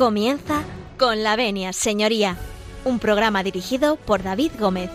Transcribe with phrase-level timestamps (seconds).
[0.00, 0.62] Comienza
[0.98, 2.38] con la venia, señoría,
[2.86, 4.88] un programa dirigido por David Gómez.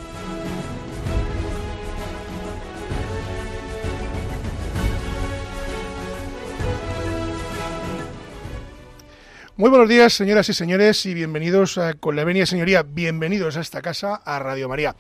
[9.58, 13.62] Muy buenos días, señoras y señores, y bienvenidos a, con la venia, señoría, bienvenidos a
[13.62, 14.96] esta casa, a Radio María.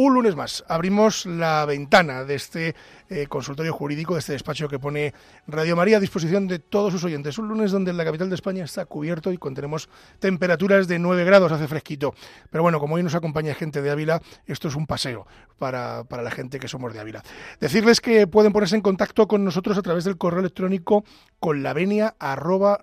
[0.00, 2.76] Un lunes más abrimos la ventana de este
[3.08, 5.12] eh, consultorio jurídico, de este despacho que pone
[5.48, 7.36] Radio María a disposición de todos sus oyentes.
[7.36, 9.88] Un lunes donde la capital de España está cubierto y contenemos
[10.20, 12.14] temperaturas de 9 grados, hace fresquito.
[12.48, 15.26] Pero bueno, como hoy nos acompaña gente de Ávila, esto es un paseo
[15.58, 17.24] para, para la gente que somos de Ávila.
[17.58, 21.04] Decirles que pueden ponerse en contacto con nosotros a través del correo electrónico
[21.40, 22.78] con la venia arroba.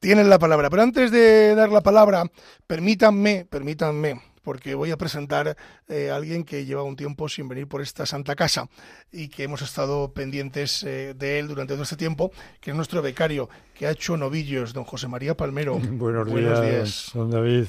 [0.00, 0.68] Tienen la palabra.
[0.68, 2.24] Pero antes de dar la palabra,
[2.66, 7.68] permítanme, permítanme, porque voy a presentar eh, a alguien que lleva un tiempo sin venir
[7.68, 8.68] por esta santa casa
[9.12, 13.00] y que hemos estado pendientes eh, de él durante todo este tiempo, que es nuestro
[13.00, 15.78] becario, que ha hecho novillos, don José María Palmero.
[15.92, 17.66] Buenos, días, don David.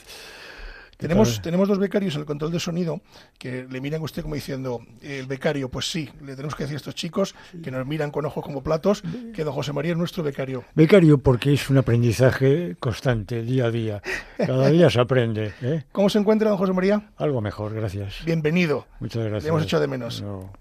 [1.00, 3.00] Tenemos, tenemos dos becarios en el control de sonido
[3.38, 6.76] que le miran a usted como diciendo, el becario, pues sí, le tenemos que decir
[6.76, 9.02] a estos chicos que nos miran con ojos como platos,
[9.34, 10.66] que don José María es nuestro becario.
[10.76, 14.02] Becario porque es un aprendizaje constante, día a día.
[14.36, 15.54] Cada día se aprende.
[15.62, 15.86] ¿eh?
[15.94, 17.12] ¿Cómo se encuentra don José María?
[17.16, 18.26] Algo mejor, gracias.
[18.26, 18.86] Bienvenido.
[19.00, 19.44] Muchas gracias.
[19.44, 20.22] Le hemos hecho de menos.
[20.22, 20.52] No.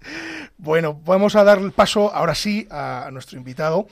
[0.57, 3.87] Bueno, vamos a dar el paso ahora sí a nuestro invitado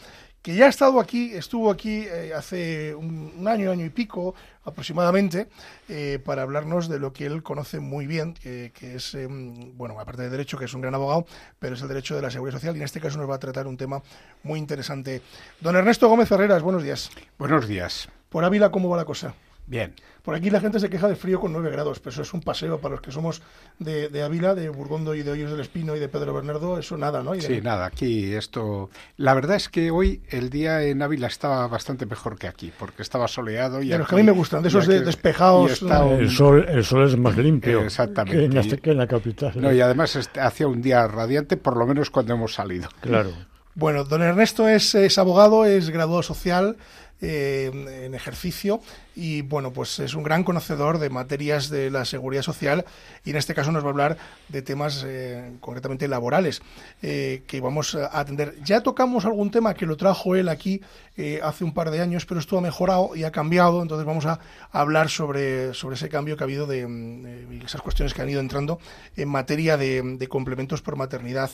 [0.48, 4.34] que ya ha estado aquí, estuvo aquí eh, hace un, un, año, año y pico
[4.64, 5.50] aproximadamente,
[5.90, 10.00] eh, para hablarnos de lo que él conoce muy bien, que, que es, eh, bueno,
[10.00, 11.26] aparte de derecho, que es un gran abogado,
[11.60, 13.40] pero es el derecho de la seguridad social y en este caso nos va a
[13.40, 14.02] tratar un tema
[14.44, 15.22] muy interesante.
[15.60, 17.12] Don Ernesto Gómez Ferreras, buenos días.
[17.38, 18.08] Buenos días.
[18.30, 19.34] Por Ávila, ¿cómo va la cosa?
[19.68, 19.94] Bien.
[20.24, 22.42] Por aquí la gente se queja de frío con 9 grados, pero eso es un
[22.42, 23.42] paseo para los que somos
[23.80, 26.98] de, de Ávila, de Burgondo y de Hoyos del Espino y de Pedro Bernardo, eso
[26.98, 27.36] nada, ¿no?
[27.36, 27.48] Y de...
[27.48, 28.90] Sí, nada, aquí esto...
[29.18, 33.02] La verdad es que hoy el día en Ávila estaba bastante mejor que aquí, porque
[33.02, 33.90] estaba soleado y...
[33.90, 35.82] De los que a mí me gustan, de esos de, despejados...
[35.82, 36.20] Está un...
[36.20, 38.38] el, sol, el sol es más limpio Exactamente.
[38.38, 39.54] Que, en la, que en la capital.
[39.56, 42.90] No, y además este, hacía un día radiante, por lo menos cuando hemos salido.
[43.02, 43.32] Claro.
[43.76, 46.78] Bueno, don Ernesto es, es abogado, es graduado social,
[47.20, 47.72] eh,
[48.06, 48.80] en ejercicio
[49.16, 52.86] y bueno, pues es un gran conocedor de materias de la seguridad social
[53.26, 54.18] y en este caso nos va a hablar
[54.50, 56.62] de temas eh, concretamente laborales
[57.02, 58.56] eh, que vamos a atender.
[58.64, 60.82] Ya tocamos algún tema que lo trajo él aquí
[61.18, 64.26] eh, hace un par de años, pero esto ha mejorado y ha cambiado, entonces vamos
[64.26, 64.40] a
[64.72, 68.40] hablar sobre, sobre ese cambio que ha habido de, de esas cuestiones que han ido
[68.40, 68.80] entrando
[69.16, 71.50] en materia de, de complementos por maternidad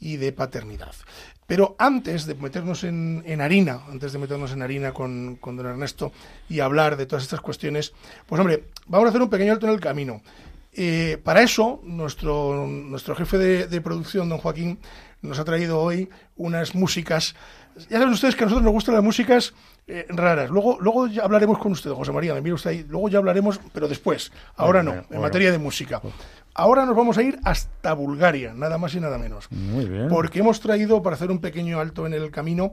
[0.00, 0.94] y de paternidad.
[1.46, 5.66] Pero antes de meternos en, en harina, antes de meternos en harina con, con, don
[5.66, 6.12] Ernesto
[6.48, 7.94] y hablar de todas estas cuestiones,
[8.26, 10.22] pues hombre, vamos a hacer un pequeño alto en el camino.
[10.74, 14.78] Eh, para eso, nuestro, nuestro jefe de, producción, don Joaquín,
[15.22, 17.34] nos ha traído hoy unas músicas.
[17.88, 19.54] Ya saben ustedes que a nosotros nos gustan las músicas
[19.86, 20.50] eh, raras.
[20.50, 22.86] Luego, luego ya hablaremos con usted, José María, me mira usted ahí.
[22.88, 24.32] Luego ya hablaremos, pero después.
[24.56, 26.00] Ahora no, en materia de música.
[26.54, 29.50] Ahora nos vamos a ir hasta Bulgaria, nada más y nada menos.
[29.50, 30.08] Muy bien.
[30.08, 32.72] Porque hemos traído, para hacer un pequeño alto en el camino,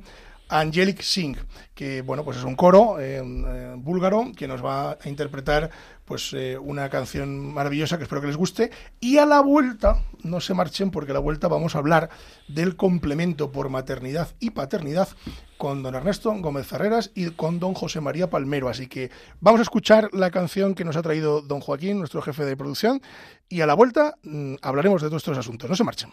[0.49, 1.37] a Angelic Singh,
[1.73, 5.69] que bueno, pues es un coro eh, eh, búlgaro que nos va a interpretar
[6.05, 8.71] pues eh, una canción maravillosa que espero que les guste.
[8.99, 12.09] Y a la vuelta, no se marchen porque a la vuelta vamos a hablar
[12.47, 15.09] del complemento por maternidad y paternidad
[15.57, 18.69] con don Ernesto Gómez Ferreras y con don José María Palmero.
[18.69, 19.09] Así que
[19.39, 23.01] vamos a escuchar la canción que nos ha traído don Joaquín, nuestro jefe de producción,
[23.49, 25.69] y a la vuelta mmm, hablaremos de todos estos asuntos.
[25.69, 26.11] No se marchen.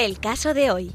[0.00, 0.92] El caso de hoy.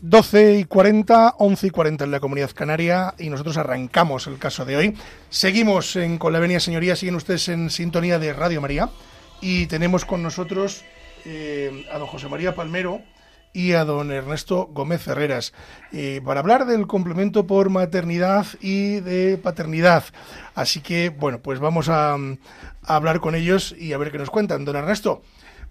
[0.00, 4.64] 12 y 40, 11 y 40 en la Comunidad Canaria y nosotros arrancamos el caso
[4.64, 4.96] de hoy.
[5.28, 8.88] Seguimos en, con la Venia Señoría, siguen ustedes en sintonía de Radio María
[9.42, 10.82] y tenemos con nosotros
[11.26, 13.02] eh, a don José María Palmero
[13.52, 15.52] y a don Ernesto Gómez Herreras
[15.92, 20.04] eh, para hablar del complemento por maternidad y de paternidad.
[20.54, 22.16] Así que, bueno, pues vamos a, a
[22.82, 24.64] hablar con ellos y a ver qué nos cuentan.
[24.64, 25.22] Don Ernesto,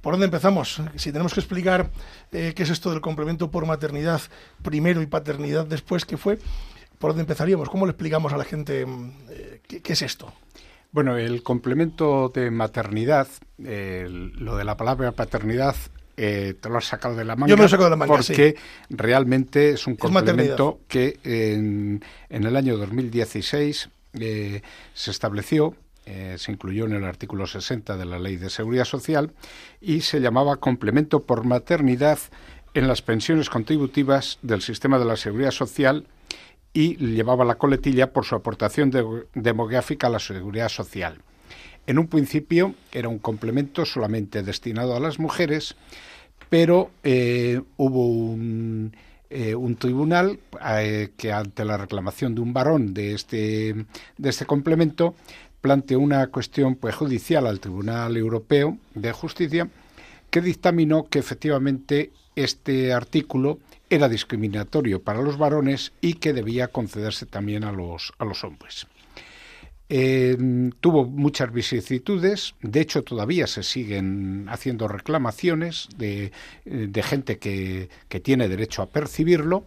[0.01, 0.81] ¿Por dónde empezamos?
[0.95, 1.89] Si tenemos que explicar
[2.31, 4.21] eh, qué es esto del complemento por maternidad
[4.61, 6.39] primero y paternidad después, ¿qué fue?
[6.99, 7.69] ¿Por dónde empezaríamos?
[7.69, 10.31] ¿Cómo le explicamos a la gente mm, eh, qué, es esto?
[10.91, 15.75] Bueno, el complemento de maternidad, lo de la palabra paternidad,
[16.17, 17.49] eh, te lo has sacado de la manga.
[17.49, 18.55] Yo me lo he sacado de la manga, Porque
[18.89, 25.75] realmente es un complemento que en, en, el año 2016 se estableció
[26.09, 29.33] eh, se incluyó en el artículo 60 de la Ley de Seguridad Social
[29.81, 32.17] y se llamaba complemento por maternidad
[32.73, 36.07] en las pensiones contributivas del sistema de la Seguridad Social
[36.71, 38.89] y llevaba la coletilla por su aportación
[39.33, 41.19] demográfica a la Seguridad Social.
[41.87, 45.75] En un principio era un complemento solamente destinado a las mujeres,
[46.49, 48.93] pero eh, hubo un,
[49.29, 50.39] eh, un tribunal
[51.17, 53.73] que ante la reclamación de un varón de este,
[54.17, 55.15] de este complemento
[55.61, 59.69] planteó una cuestión pues, judicial al Tribunal Europeo de Justicia
[60.29, 67.25] que dictaminó que efectivamente este artículo era discriminatorio para los varones y que debía concederse
[67.25, 68.87] también a los, a los hombres.
[69.89, 70.37] Eh,
[70.81, 76.33] tuvo muchas vicisitudes, de hecho todavía se siguen haciendo reclamaciones de,
[76.65, 79.65] de gente que, que tiene derecho a percibirlo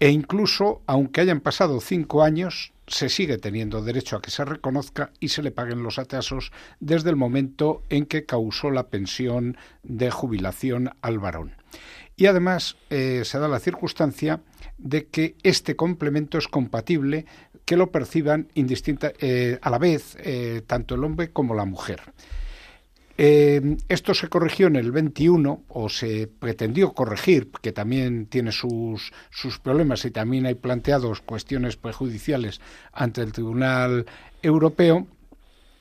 [0.00, 5.12] e incluso, aunque hayan pasado cinco años, se sigue teniendo derecho a que se reconozca
[5.20, 10.10] y se le paguen los atrasos desde el momento en que causó la pensión de
[10.10, 11.54] jubilación al varón.
[12.16, 14.40] Y además eh, se da la circunstancia
[14.78, 17.26] de que este complemento es compatible
[17.70, 22.00] que lo perciban indistinta, eh, a la vez eh, tanto el hombre como la mujer.
[23.16, 29.12] Eh, esto se corrigió en el 21, o se pretendió corregir, que también tiene sus,
[29.30, 32.60] sus problemas y también hay planteados cuestiones prejudiciales
[32.92, 34.04] ante el Tribunal
[34.42, 35.06] Europeo,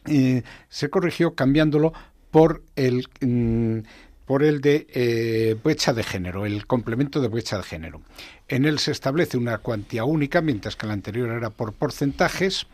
[0.06, 1.92] se corrigió cambiándolo
[2.30, 3.80] por el, mm,
[4.30, 8.00] por el de eh, brecha de género, el complemento de brecha de género.
[8.48, 12.68] En él se establece una cuantía única, mientras que el anterior era por porcentajes.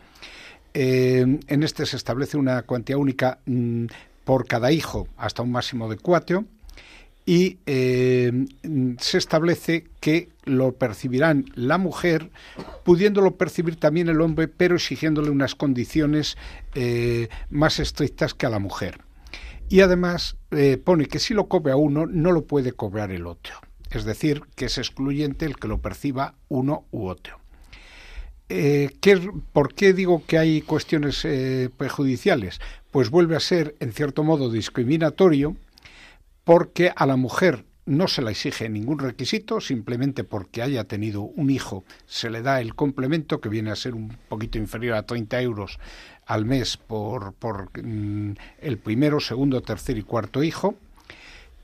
[0.74, 3.86] en este se establece una cuantía única mm,
[4.24, 6.44] por cada hijo hasta un máximo de cuatro
[7.24, 8.44] y eh,
[8.98, 12.28] se establece que lo percibirán la mujer,
[12.84, 16.36] pudiéndolo percibir también el hombre, pero exigiéndole unas condiciones
[16.74, 19.05] eh, más estrictas que a la mujer.
[19.68, 23.54] Y además eh, pone que si lo cobra uno, no lo puede cobrar el otro.
[23.90, 27.38] Es decir, que es excluyente el que lo perciba uno u otro.
[29.52, 31.26] ¿Por qué digo que hay cuestiones
[31.76, 32.60] prejudiciales?
[32.96, 35.54] pues vuelve a ser, en cierto modo, discriminatorio
[36.44, 41.50] porque a la mujer no se la exige ningún requisito, simplemente porque haya tenido un
[41.50, 45.40] hijo se le da el complemento que viene a ser un poquito inferior a 30
[45.40, 45.78] euros
[46.26, 50.74] al mes por, por mm, el primero, segundo, tercer y cuarto hijo.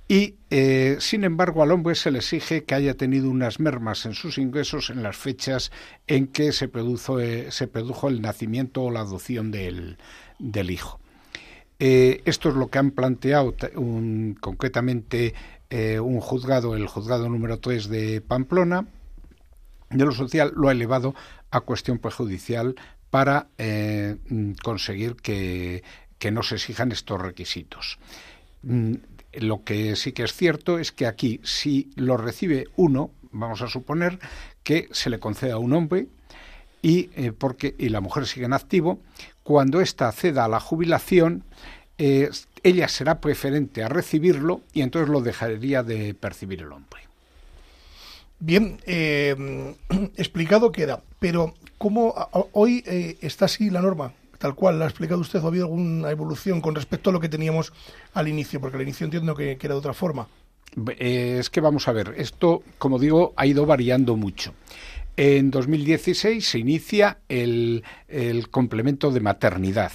[0.08, 4.14] Y, eh, sin embargo, al hombre se le exige que haya tenido unas mermas en
[4.14, 5.72] sus ingresos en las fechas
[6.06, 9.96] en que se, produjo, eh, se produjo el nacimiento o la adopción del
[10.70, 11.00] hijo.
[11.84, 13.56] Eh, esto es lo que han planteado
[14.40, 15.34] concretamente
[15.74, 18.84] eh, un juzgado, el juzgado número 3 de Pamplona,
[19.88, 21.14] de lo social lo ha elevado
[21.50, 22.74] a cuestión prejudicial
[23.08, 24.18] para eh,
[24.62, 25.82] conseguir que,
[26.18, 27.98] que, no se exijan estos requisitos.
[28.60, 28.96] Mm,
[29.32, 33.68] lo que sí que es cierto es que aquí, si lo recibe uno, vamos a
[33.68, 34.18] suponer
[34.62, 36.08] que se le concede a un hombre
[36.82, 39.00] y, porque, y la mujer sigue en activo,
[39.42, 41.44] cuando ésta acceda a la jubilación,
[41.98, 42.30] eh,
[42.62, 47.02] ella será preferente a recibirlo y entonces lo dejaría de percibir el hombre.
[48.38, 49.74] Bien, eh,
[50.16, 52.14] explicado queda, pero ¿cómo
[52.52, 54.12] hoy eh, está así la norma?
[54.38, 57.20] Tal cual, ¿la ha explicado usted o ha habido alguna evolución con respecto a lo
[57.20, 57.72] que teníamos
[58.14, 58.60] al inicio?
[58.60, 60.26] Porque al inicio entiendo que, era de otra forma.
[60.98, 64.52] es que vamos a ver, esto, como digo, ha ido variando mucho.
[65.16, 69.92] En 2016 se inicia el, el complemento de maternidad.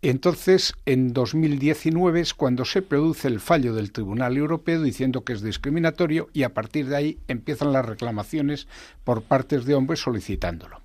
[0.00, 5.42] Entonces, en 2019 es cuando se produce el fallo del Tribunal Europeo diciendo que es
[5.42, 8.68] discriminatorio y a partir de ahí empiezan las reclamaciones
[9.02, 10.80] por partes de hombres solicitándolo.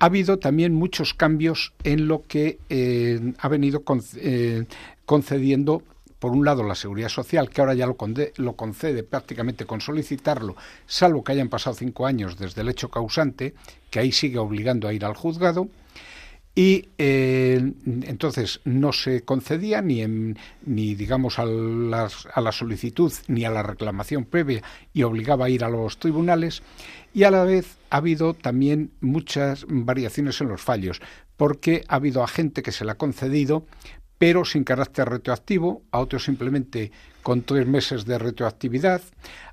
[0.00, 3.84] ha habido también muchos cambios en lo que eh, ha venido
[4.16, 4.64] eh,
[5.06, 5.84] concediendo
[6.18, 7.96] por un lado la seguridad social, que ahora ya lo,
[8.36, 13.54] lo, concede prácticamente con solicitarlo, salvo que hayan pasado cinco años desde el hecho causante,
[13.90, 15.68] que ahí sigue obligando a ir al juzgado,
[16.54, 23.44] y eh, entonces no se concedía ni, en, ni digamos a, a la solicitud ni
[23.44, 26.62] a la reclamación previa y obligaba a ir a los tribunales.
[27.12, 31.00] Y a la vez ha habido también muchas variaciones en los fallos
[31.36, 33.66] porque ha habido a gente que se le ha concedido
[34.16, 36.92] pero sin carácter retroactivo, a otros simplemente
[37.22, 39.02] con tres meses de retroactividad,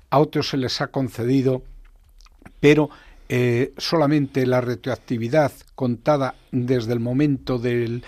[0.08, 1.62] a otros se les ha concedido
[2.60, 2.90] pero
[3.28, 8.02] eh, solamente la retroactividad contada desde el momento del,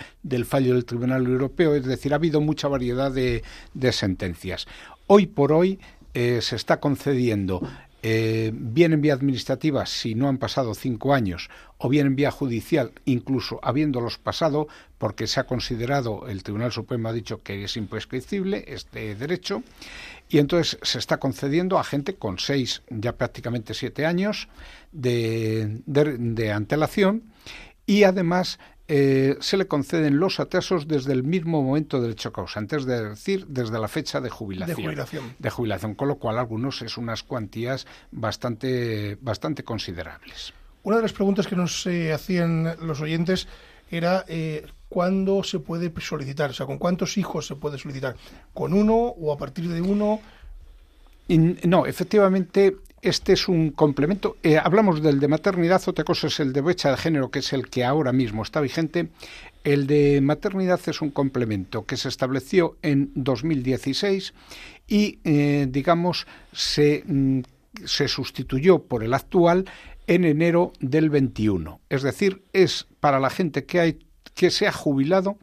[0.45, 3.43] fallo del Tribunal Europeo, es decir, ha habido mucha variedad de,
[3.91, 4.67] sentencias.
[5.07, 5.79] Hoy por hoy
[6.13, 7.61] eh, se está concediendo
[8.07, 12.29] eh, bien en vía administrativa si no han pasado cinco años o bien en vía
[12.29, 14.67] judicial, incluso habiéndolos pasado,
[14.99, 19.63] porque se ha considerado, el Tribunal Supremo ha dicho que es imprescriptible este derecho,
[20.29, 24.49] y entonces se está concediendo a gente con seis, ya prácticamente siete años
[24.91, 27.23] de, de antelación,
[27.87, 32.75] y además eh, se le conceden los atrasos desde el mismo momento del hecho causante,
[32.75, 34.77] es decir, desde la fecha de jubilación.
[35.39, 35.95] De jubilación.
[35.95, 40.53] con lo cual algunos es unas cuantías bastante, bastante considerables.
[40.83, 43.47] Una de las preguntas que nos eh, hacían los oyentes
[43.89, 48.15] era eh, cuándo se puede solicitar, o sea, con cuántos hijos se puede solicitar,
[48.53, 50.19] con uno o a partir de uno.
[51.27, 54.37] no, efectivamente, este es un complemento.
[54.41, 57.53] Eh, hablamos del de maternidad, otra cosa es el de brecha de género, que es
[57.53, 59.09] el que ahora mismo está vigente.
[59.63, 64.33] El de maternidad es un complemento que se estableció en 2016
[64.87, 67.41] y, eh, digamos, se, mm,
[67.85, 69.65] se sustituyó por el actual
[70.07, 71.81] en enero del 21.
[71.89, 73.99] Es decir, es para la gente que, hay,
[74.33, 75.37] que se ha jubilado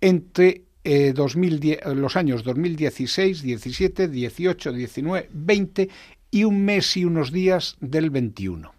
[0.00, 5.88] entre eh, los años 2016, 17, 18, 19, 20
[6.32, 8.72] y un mes y unos días del 21.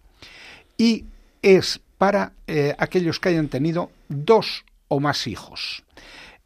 [0.78, 1.06] Y
[1.42, 5.84] es para eh, aquellos que hayan tenido dos o más hijos.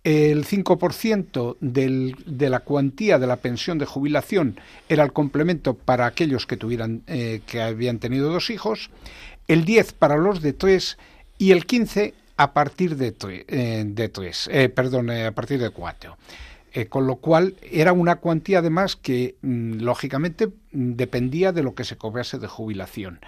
[0.03, 6.05] El 5% del, de la cuantía de la pensión de jubilación era el complemento para
[6.05, 8.89] aquellos que, tuvieran, eh, que habían tenido dos hijos,
[9.47, 10.97] el 10% para los de tres
[11.37, 13.15] y el 15% a partir de,
[13.47, 16.17] eh, de tres, perdón, a partir de cuatro.
[16.77, 21.83] Eh, con lo cual era una cuantía además que mm, lógicamente dependía de lo que
[21.83, 23.19] se cobrase de jubilación.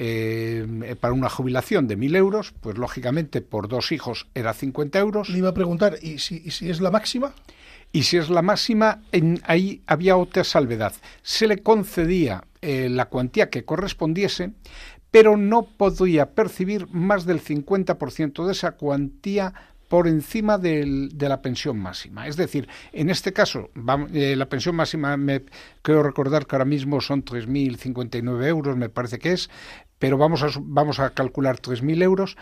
[0.00, 5.28] Eh, para una jubilación de 1.000 euros, pues lógicamente por dos hijos era 50 euros.
[5.28, 7.34] Le iba a preguntar, ¿y si, es la máxima?
[7.92, 10.92] Y si es la máxima, en, ahí había otra salvedad.
[11.22, 14.54] Se le concedía eh, la cuantía que correspondiese,
[15.12, 19.54] pero no podía percibir más del 50% de esa cuantía
[19.88, 22.28] por encima de la pensión máxima.
[22.28, 23.70] Es decir, en este caso,
[24.12, 25.42] eh, la pensión máxima, me
[25.82, 29.50] creo recordar que ahora mismo son 3.059 euros, me parece que es,
[29.98, 32.36] pero vamos a, vamos a calcular 3.000 euros.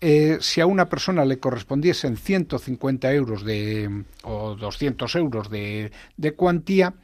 [0.00, 6.32] Eh, si a una persona le correspondiesen 150 euros de, o 200 euros de, de
[6.32, 6.94] cuantía,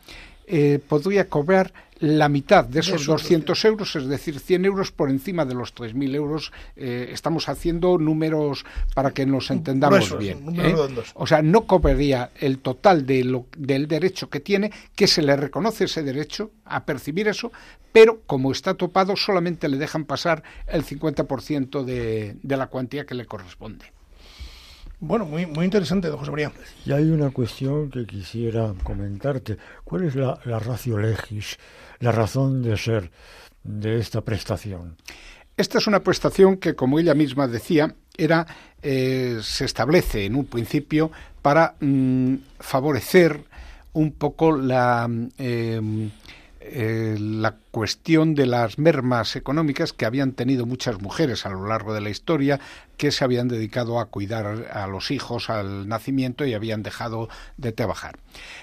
[0.50, 5.45] eh, podría cobrar la mitad de esos, 200 euros, es decir, 100 euros por encima
[5.45, 6.52] de los 3.000 euros.
[6.76, 8.64] Eh, estamos haciendo números
[8.95, 10.45] para que nos entendamos bien.
[10.59, 10.75] ¿eh?
[11.14, 15.37] O sea, no cobraría el total de lo, del derecho que tiene, que se le
[15.37, 17.50] reconoce ese derecho a percibir eso,
[17.93, 23.14] pero como está topado, solamente le dejan pasar el 50% de, de la cuantía que
[23.14, 23.87] le corresponde.
[25.01, 26.51] Bueno, muy, muy interesante, don José María.
[26.85, 29.57] Y hay una cuestión que quisiera comentarte.
[29.85, 31.57] ¿Cuál es la, la ratio legis,
[32.01, 33.11] la razón de ser
[33.63, 34.97] de esta prestación?
[35.57, 38.47] Esta es una prestación que, como ella misma decía, era
[38.83, 41.11] eh, se establece en un principio
[41.43, 43.43] para mm, favorecer
[43.93, 45.81] un poco la eh,
[46.61, 51.94] eh, la cuestión de las mermas económicas que habían tenido muchas mujeres a lo largo
[51.94, 52.59] de la historia
[52.97, 57.71] que se habían dedicado a cuidar a los hijos al nacimiento y habían dejado de
[57.71, 58.18] trabajar.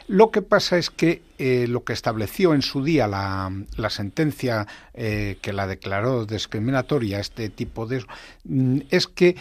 [0.07, 5.37] Lo que pasa es que eh, lo que estableció en su día la, sentencia eh,
[5.41, 8.05] que la declaró discriminatoria este tipo de
[8.43, 9.35] mm, es que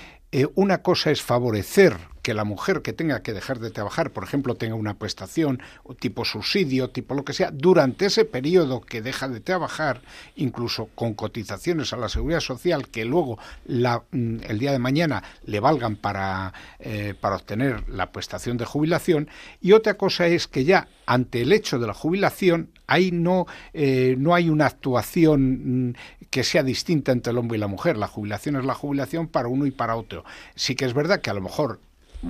[0.56, 4.54] una cosa es favorecer que la mujer que tenga que dejar de trabajar, por ejemplo,
[4.54, 5.60] tenga una prestación
[6.00, 10.00] tipo subsidio, tipo lo que sea, durante ese periodo que deja de trabajar,
[10.34, 15.60] incluso con cotizaciones a la seguridad social que luego mm, el día de mañana le
[15.60, 19.28] valgan para, eh, para obtener la prestación de jubilación.
[19.60, 24.14] Y otra cosa es que ya ante el hecho de la jubilación, ahí no, eh,
[24.18, 25.94] no hay una actuación mm,
[26.30, 27.98] que sea distinta entre el hombre y la mujer.
[27.98, 30.24] La jubilación es la jubilación para uno y para otro.
[30.54, 31.80] Sí que es verdad que a lo mejor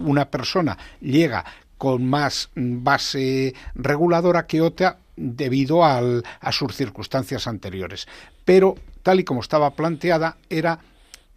[0.04, 1.44] una persona llega
[1.78, 8.07] con más base reguladora que otra debido a sus circunstancias anteriores.
[8.44, 10.78] Pero, tal y como estaba planteada, era,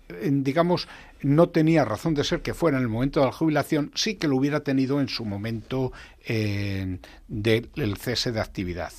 [0.09, 0.87] eh, digamos,
[1.21, 4.27] no tenía razón de ser que fuera en el momento de la jubilación, sí que
[4.27, 5.91] lo hubiera tenido en su momento
[6.25, 8.93] eh, del cese de actividad.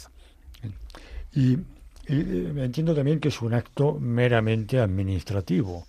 [1.32, 1.54] Y
[2.06, 5.86] eh, entiendo también que es un acto meramente administrativo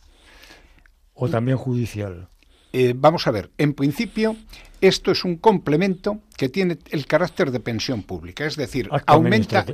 [1.13, 2.29] o también judicial.
[2.71, 4.36] Eh, vamos a ver, en principio
[4.82, 9.65] esto es un complemento que tiene el carácter de pensión pública, es decir, aumenta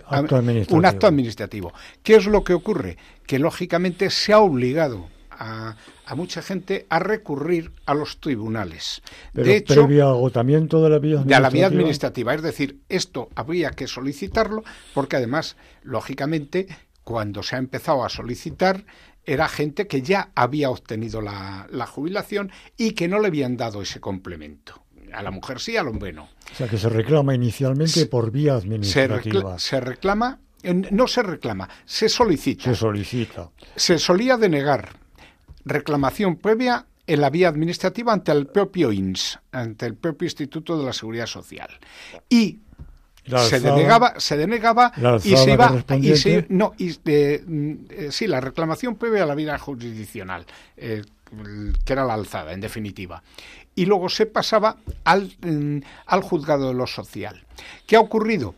[0.69, 1.73] un acto administrativo.
[2.01, 2.97] ¿Qué es lo que ocurre?
[3.27, 5.75] Que lógicamente se ha obligado a,
[6.15, 9.01] mucha gente a recurrir a los tribunales.
[9.33, 11.37] de hecho, previo agotamiento de la vía administrativa.
[11.37, 16.67] De la vía administrativa, es decir, esto habría que solicitarlo porque además, lógicamente,
[17.03, 18.85] cuando se ha empezado a solicitar
[19.25, 23.99] era gente que ya había obtenido la, jubilación y que no le habían dado ese
[23.99, 24.83] complemento.
[25.13, 26.23] A la mujer sí, al hombre no.
[26.23, 29.57] O sea, que se reclama inicialmente por vía administrativa.
[29.59, 30.39] Se, reclama,
[30.91, 32.63] no se reclama, se solicita.
[32.65, 33.49] Se solicita.
[33.75, 34.97] Se solía denegar
[35.63, 40.85] reclamación previa en la vía administrativa ante el propio INS, ante el propio Instituto de
[40.85, 41.69] la Seguridad Social.
[42.29, 42.59] Y
[43.25, 44.91] se denegaba, se denegaba
[45.23, 49.35] y se iba y se, no y mm, eh, sí la reclamación previa a la
[49.35, 50.45] vida jurisdiccional
[50.77, 51.01] eh,
[51.83, 53.23] que era la alzada en definitiva.
[53.73, 57.45] Y luego se pasaba al, mm, al juzgado de lo social.
[57.87, 58.55] Qué ha ocurrido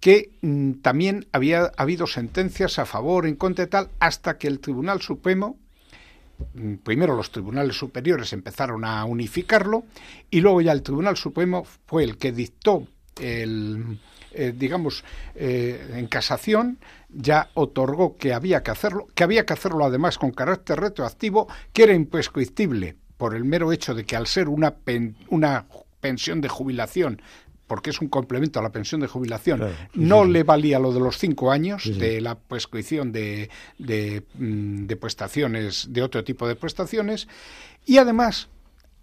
[0.00, 4.60] que mm, también había habido sentencias a favor en contra de tal hasta que el
[4.60, 5.56] Tribunal Supremo
[6.82, 9.84] primero los tribunales superiores empezaron a unificarlo
[10.30, 12.86] y luego ya el Tribunal Supremo fue el que dictó
[13.20, 13.98] el,
[14.32, 15.04] eh, digamos,
[15.34, 16.78] eh, en casación
[17.08, 21.84] ya otorgó que había que hacerlo, que había que hacerlo además con carácter retroactivo, que
[21.84, 24.76] era imprescriptible por el mero hecho de que al ser una,
[25.28, 25.66] una
[26.00, 27.22] pensión de jubilación
[27.68, 31.18] porque es un complemento a la pensión de jubilación, no le valía lo de los
[31.18, 37.28] cinco años de la prescripción de, mm, de, prestaciones, de otro tipo de prestaciones,
[37.84, 38.48] y además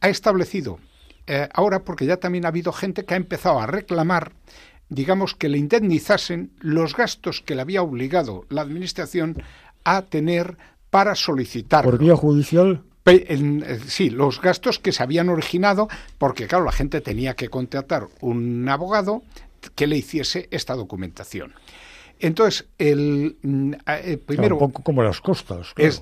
[0.01, 0.79] ha establecido,
[1.27, 4.33] eh, ahora porque ya también ha habido gente que ha empezado a reclamar
[4.89, 9.41] digamos, que le indemnizasen los gastos que le había obligado la Administración
[9.83, 10.57] a tener
[10.89, 11.83] para solicitar.
[11.83, 12.83] ¿Por vía judicial?
[13.05, 18.07] Eh, sí, los gastos que se habían originado, porque claro, la gente tenía que contratar
[18.21, 19.21] un abogado
[19.75, 21.53] que le hiciese esta documentación.
[22.19, 24.55] Entonces, el mm, eh, primero.
[24.55, 25.73] un poco como las costas.
[25.77, 26.01] Es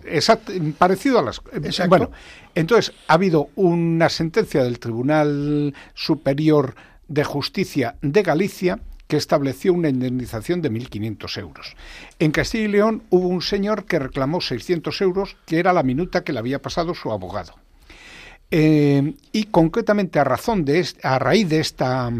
[0.78, 1.42] parecido a las.
[1.54, 1.90] Exacto.
[1.90, 2.12] Bueno,
[2.56, 6.76] entonces ha habido una sentencia del Tribunal Superior
[7.08, 11.76] de Justicia de Galicia que estableció una indemnización de 1.500 euros.
[12.20, 16.24] En Castilla y León hubo un señor que reclamó 600 euros, que era la minuta
[16.24, 17.54] que le había pasado su abogado.
[18.50, 22.12] Eh, y concretamente a razón de a raíz de esta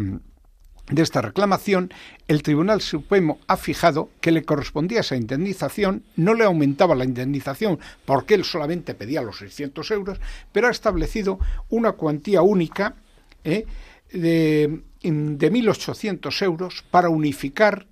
[0.90, 1.92] de esta reclamación,
[2.28, 7.78] el Tribunal Supremo ha fijado que le correspondía esa indemnización, no le aumentaba la indemnización
[8.04, 10.20] porque él solamente pedía los 600 euros,
[10.52, 11.38] pero ha establecido
[11.70, 12.96] una cuantía única
[13.44, 13.64] ¿eh?
[14.12, 17.86] de, de 1.800 euros para unificar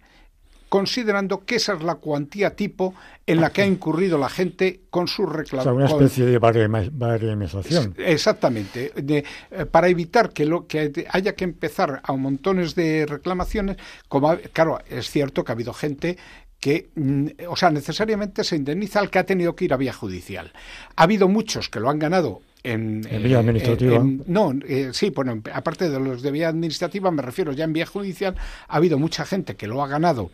[0.72, 2.94] considerando que esa es la cuantía tipo
[3.26, 5.74] en la que ha incurrido la gente con su reclamación.
[5.74, 7.94] O sea, una especie de baremización.
[7.98, 8.90] Exactamente.
[8.96, 13.76] De, eh, para evitar que, lo, que haya que empezar a montones de reclamaciones,
[14.08, 16.16] como claro, es cierto que ha habido gente
[16.58, 19.92] que, mm, o sea, necesariamente se indemniza al que ha tenido que ir a vía
[19.92, 20.54] judicial.
[20.96, 24.02] Ha habido muchos que lo han ganado en, vía administrativa.
[24.26, 27.84] no, eh, sí, bueno, aparte de los de vía administrativa, me refiero ya en vía
[27.84, 28.36] judicial,
[28.68, 30.30] ha habido mucha gente que lo ha ganado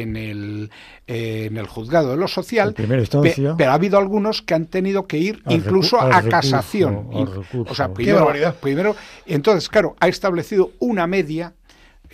[0.00, 0.70] en el,
[1.06, 5.18] eh, en el juzgado de lo social, pero ha habido algunos que han tenido que
[5.18, 7.08] ir incluso a casación.
[7.12, 11.54] o sea, primero, primero, entonces, claro, ha establecido una media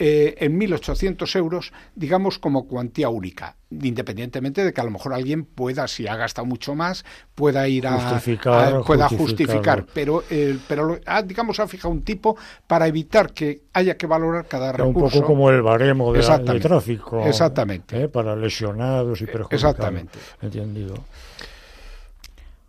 [0.00, 5.44] eh, en 1.800 euros, digamos, como cuantía única, independientemente de que a lo mejor alguien
[5.44, 11.00] pueda, si ha gastado mucho más, pueda ir a, justificar, pueda justificar, pero, eh, pero
[11.24, 12.36] digamos, ha fijado un tipo
[12.68, 15.16] para evitar que haya que valorar cada recurso.
[15.18, 16.20] Un poco como el baremo de,
[16.60, 17.26] tráfico.
[17.26, 18.04] Exactamente.
[18.04, 18.08] ¿eh?
[18.08, 19.52] Para lesionados y perjudicados.
[19.52, 20.16] Exactamente.
[20.40, 20.94] Entendido.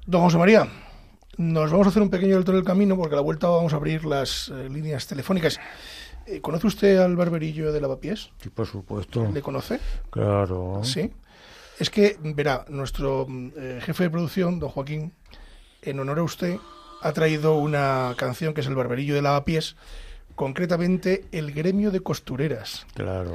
[0.07, 0.67] Don José María,
[1.37, 3.71] nos vamos a hacer un pequeño alto en el camino porque a la vuelta vamos
[3.73, 5.59] a abrir las líneas telefónicas.
[6.29, 8.29] Eh, ¿Conoce usted al barberillo de Lavapiés?
[8.39, 9.27] Sí, por supuesto.
[9.33, 9.79] ¿Le conoce?
[10.11, 10.81] Claro.
[10.83, 11.09] Sí.
[11.79, 13.25] Es que, verá, nuestro
[13.57, 15.11] eh, jefe de producción, don Joaquín,
[15.81, 16.57] en honor a usted,
[17.01, 19.75] ha traído una canción que es El barberillo de Lavapiés,
[20.35, 22.85] concretamente El gremio de costureras.
[22.93, 23.33] Claro.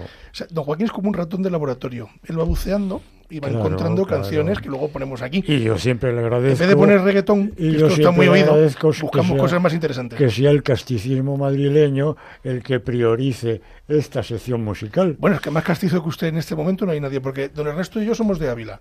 [0.50, 2.10] don Joaquín es como un ratón de laboratorio.
[2.24, 3.02] Él va buceando
[3.34, 5.42] y va encontrando canciones que luego ponemos aquí.
[5.46, 6.52] Y yo siempre le agradezco.
[6.52, 8.56] En vez de poner reggaetón, que esto está muy oído,
[9.02, 10.16] buscamos cosas más interesantes.
[10.16, 15.16] Que sea el casticismo madrileño el que priorice esta sección musical.
[15.18, 17.66] Bueno, es que más castizo que usted en este momento no hay nadie, porque don
[17.66, 18.80] Ernesto y yo somos de Ávila.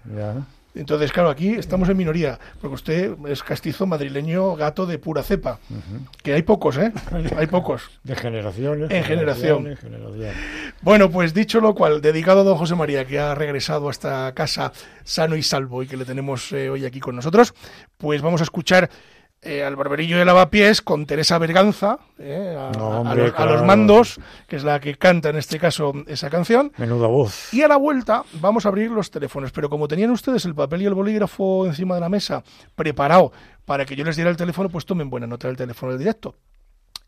[0.75, 5.59] Entonces, claro, aquí estamos en minoría, porque usted es castizo madrileño gato de pura cepa,
[6.23, 6.91] que hay pocos, ¿eh?
[7.37, 7.99] Hay pocos.
[8.03, 8.91] De generaciones.
[8.91, 9.77] En generación.
[10.81, 14.33] Bueno, pues dicho lo cual, dedicado a don José María, que ha regresado a esta
[14.33, 14.71] casa
[15.03, 17.53] sano y salvo y que le tenemos eh, hoy aquí con nosotros,
[17.97, 18.89] pues vamos a escuchar
[19.43, 22.75] eh, al barberillo de lavapiés con Teresa Berganza, eh, a,
[23.45, 26.71] los, mandos, que es la que canta en este caso esa canción.
[26.77, 27.53] Menuda voz.
[27.53, 30.83] Y a la vuelta vamos a abrir los teléfonos, pero como tenían ustedes el papel
[30.83, 32.43] y el bolígrafo encima de la mesa
[32.75, 33.31] preparado
[33.65, 36.35] para que yo les diera el teléfono, pues tomen buena nota del teléfono del directo.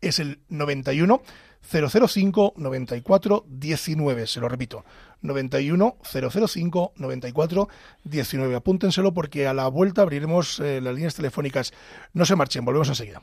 [0.00, 1.22] Es el 91
[1.62, 4.84] 005 94 19, se lo repito,
[5.22, 7.68] 91 005 94
[8.04, 8.54] 19.
[8.54, 11.72] Apúntenselo porque a la vuelta abriremos eh, las líneas telefónicas.
[12.12, 13.22] No se marchen, volvemos enseguida.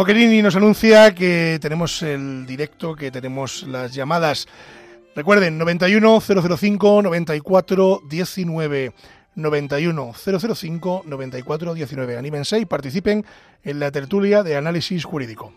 [0.00, 4.48] Boquerini nos anuncia que tenemos el directo, que tenemos las llamadas.
[5.14, 8.94] Recuerden, 91 005 94 19.
[9.34, 12.16] 91 005 94 19.
[12.16, 13.26] Anímense y participen
[13.62, 15.52] en la tertulia de análisis jurídico.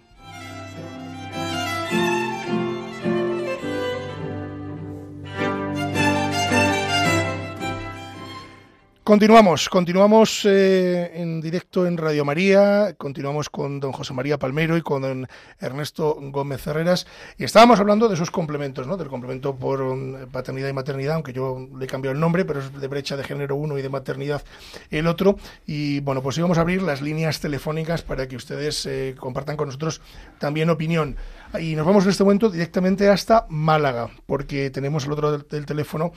[9.03, 14.81] Continuamos, continuamos eh, en directo en Radio María, continuamos con don José María Palmero y
[14.81, 15.27] con don
[15.59, 17.05] Ernesto Gómez Herreras
[17.37, 18.95] y estábamos hablando de esos complementos, ¿no?
[18.95, 22.61] del complemento por um, paternidad y maternidad, aunque yo le he cambiado el nombre, pero
[22.61, 24.41] es de brecha de género uno y de maternidad
[24.89, 25.35] el otro.
[25.65, 29.67] Y bueno, pues íbamos a abrir las líneas telefónicas para que ustedes eh, compartan con
[29.67, 29.99] nosotros
[30.39, 31.17] también opinión.
[31.59, 36.13] Y nos vamos en este momento directamente hasta Málaga, porque tenemos el otro del teléfono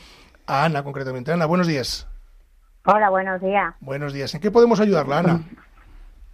[0.47, 1.33] a Ana concretamente.
[1.33, 2.07] Ana, buenos días.
[2.89, 3.75] Hola, buenos días.
[3.81, 4.33] Buenos días.
[4.35, 5.41] ¿En qué podemos ayudarla, Ana?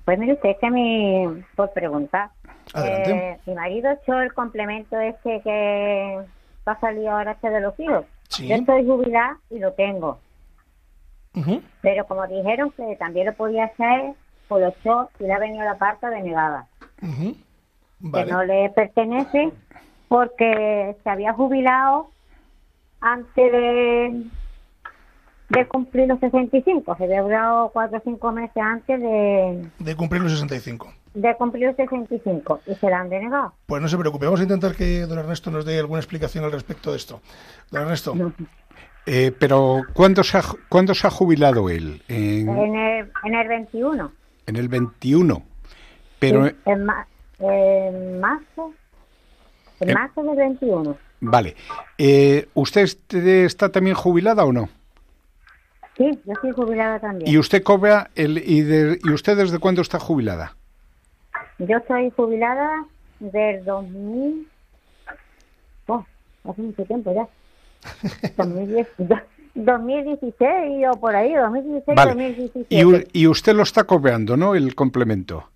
[0.05, 2.29] Pues mire usted, que mi, por preguntar.
[2.75, 3.11] Adelante.
[3.11, 6.19] Eh, mi marido echó el complemento ese que
[6.69, 8.05] va a salir ahora este de los hijos.
[8.29, 8.49] ¿Sí?
[8.49, 10.19] Yo estoy jubilada y lo tengo.
[11.81, 14.13] Pero como dijeron que también lo podía hacer,
[14.49, 16.67] pues lo echó y le ha venido la parte denegada.
[17.01, 19.51] Que no le pertenece
[20.09, 22.11] porque se había jubilado
[23.01, 24.25] antes de
[25.53, 26.97] de cumplir los 65.
[26.97, 29.69] Se había durado cuatro o cinco meses antes de...
[29.79, 30.93] De cumplir los 65.
[31.15, 33.53] De cumplir los 65 y se la han denegado.
[33.67, 36.53] Pues no se preocupe, vamos a intentar que don Ernesto nos dé alguna explicación al
[36.53, 37.21] respecto de esto.
[37.71, 38.15] Don Ernesto.
[39.05, 42.03] Eh, pero ¿cuándo se, ha, ¿cuándo se ha jubilado él?
[42.09, 44.13] En, el, en el 21.
[44.47, 45.43] En el 21.
[46.19, 46.47] Pero...
[46.47, 48.73] en, marzo.
[49.81, 50.97] En, marzo del 21.
[51.21, 51.57] Vale.
[51.99, 54.69] Eh, ¿Usted está también jubilada o no?
[55.97, 57.31] Sí, yo estoy jubilada también.
[57.31, 60.57] ¿Y usted cobra el y, de, y usted desde cuándo está jubilada?
[61.59, 62.87] Yo estoy jubilada
[63.21, 64.49] del 2000
[65.87, 66.05] oh,
[66.45, 67.29] hace mucho tiempo ya.
[68.37, 68.89] 2010,
[69.55, 72.11] 2016 o por ahí, 2016, vale.
[72.11, 72.67] 2017.
[73.15, 74.55] Y, y usted lo está cobrando, ¿no?
[74.55, 75.49] El complemento.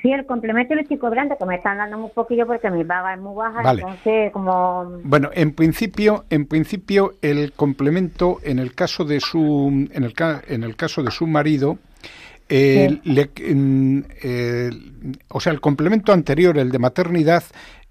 [0.00, 3.14] Sí, el complemento lo estoy cobrando, que me están dando un poquillo porque mi paga
[3.14, 4.98] es muy baja, entonces como...
[5.04, 10.14] Bueno, en principio, en principio el complemento en el caso de su, en el,
[10.48, 11.78] en el caso de su marido,
[12.48, 13.00] eh,
[15.28, 17.44] o sea, el complemento anterior, el de maternidad,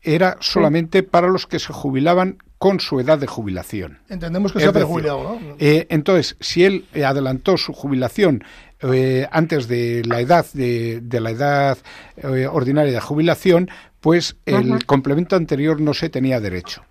[0.04, 4.00] era solamente para los que se jubilaban con su edad de jubilación.
[4.10, 5.56] Entendemos que se ha prejubilado, ¿no?
[5.60, 8.44] Eh, entonces, si él adelantó su jubilación
[8.84, 11.78] eh, antes de la edad de, la edad
[12.18, 16.84] eh, ordinaria de jubilación, pues el complemento anterior no se tenía derecho.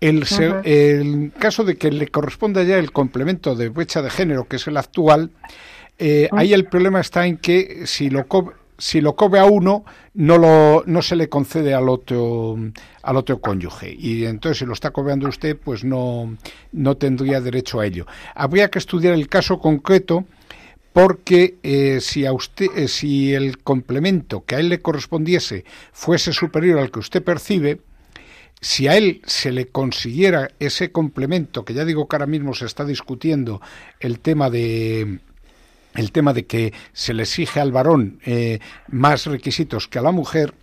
[0.00, 0.24] El,
[0.64, 4.66] el, caso de que le corresponda ya el complemento de brecha de género, que es
[4.66, 5.30] el actual,
[5.98, 8.26] eh, ahí el problema está en que si lo
[8.78, 12.56] si lo cobre a uno, no, lo, no se le concede al otro,
[13.02, 13.94] al otro cónyuge.
[13.98, 16.36] Y entonces, si lo está cobrando usted, pues no,
[16.72, 18.06] no tendría derecho a ello.
[18.34, 20.26] Habría que estudiar el caso concreto
[20.96, 26.32] porque eh, si a usted eh, si el complemento que a él le correspondiese fuese
[26.32, 27.82] superior al que usted percibe
[28.62, 32.64] si a él se le consiguiera ese complemento que ya digo que ahora mismo se
[32.64, 33.60] está discutiendo
[34.00, 35.18] el tema de
[35.96, 40.12] el tema de que se le exige al varón eh, más requisitos que a la
[40.12, 40.54] mujer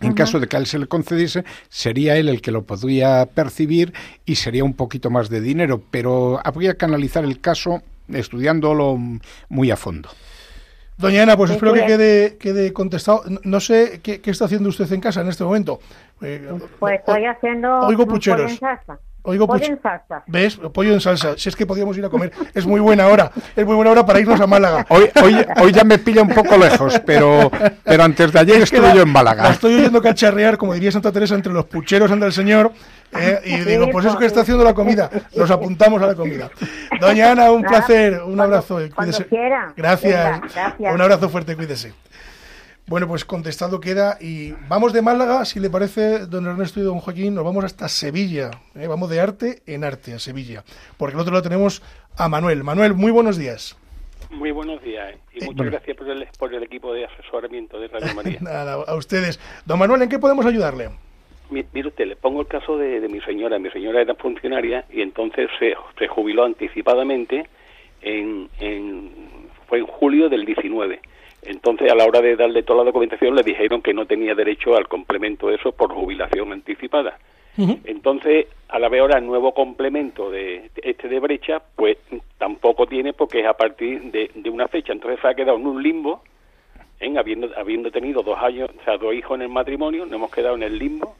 [0.00, 3.24] en caso de que a él se le concediese, sería él el que lo podría
[3.26, 3.94] percibir
[4.26, 8.98] y sería un poquito más de dinero, pero habría que analizar el caso estudiándolo
[9.48, 10.08] muy a fondo.
[10.96, 13.24] Doña Ana, pues espero que quede, quede contestado.
[13.42, 15.80] No sé qué, está haciendo usted en casa en este momento.
[16.22, 18.60] Eh, pues estoy haciendo oigo pucheros.
[19.26, 20.22] Oigo pollo en salsa.
[20.26, 20.56] ¿Ves?
[20.56, 21.38] Pollo en salsa.
[21.38, 22.30] Si es que podíamos ir a comer.
[22.52, 23.32] Es muy buena hora.
[23.56, 24.84] Es muy buena hora para irnos a Málaga.
[24.90, 27.50] Hoy, hoy, hoy ya me pilla un poco lejos, pero,
[27.82, 29.48] pero antes de ayer estuve yo en Málaga.
[29.48, 32.72] estoy oyendo cacharrear, como diría Santa Teresa, entre los pucheros ante el Señor.
[33.16, 35.10] Eh, y digo, pues eso que está haciendo la comida.
[35.36, 36.50] Nos apuntamos a la comida.
[37.00, 38.22] Doña Ana, un placer.
[38.22, 38.80] Un abrazo.
[38.94, 39.26] Cuídese.
[39.76, 40.40] Gracias.
[40.78, 41.56] Un abrazo fuerte.
[41.56, 41.92] Cuídese.
[42.86, 47.00] Bueno, pues contestado queda y vamos de Málaga, si le parece, don Ernesto y don
[47.00, 48.50] Joaquín, nos vamos hasta Sevilla.
[48.74, 48.86] ¿eh?
[48.86, 50.64] Vamos de arte en arte a Sevilla,
[50.98, 51.82] porque el otro lado tenemos
[52.18, 52.62] a Manuel.
[52.62, 53.78] Manuel, muy buenos días.
[54.28, 57.88] Muy buenos días y eh, muchas gracias por el, por el, equipo de asesoramiento de
[57.88, 58.38] Radio María.
[58.42, 59.40] Nada, a ustedes.
[59.64, 60.90] Don Manuel, ¿en qué podemos ayudarle?
[61.50, 63.58] Mire usted, le pongo el caso de, mi señora.
[63.58, 67.46] Mi señora era funcionaria y entonces se, se jubiló anticipadamente
[68.02, 69.10] en, en,
[69.68, 71.00] fue en julio del 19
[71.46, 74.76] entonces, a la hora de darle toda la documentación, le dijeron que no tenía derecho
[74.76, 77.18] al complemento de eso por jubilación anticipada.
[77.56, 81.98] Entonces, a la vez ahora el nuevo complemento de este de brecha, pues
[82.36, 84.92] tampoco tiene porque es a partir de, una fecha.
[84.92, 86.24] Entonces se ha quedado en un limbo
[86.98, 90.32] en habiendo, habiendo tenido dos años, o sea, dos hijos en el matrimonio, nos hemos
[90.32, 91.14] quedado en el limbo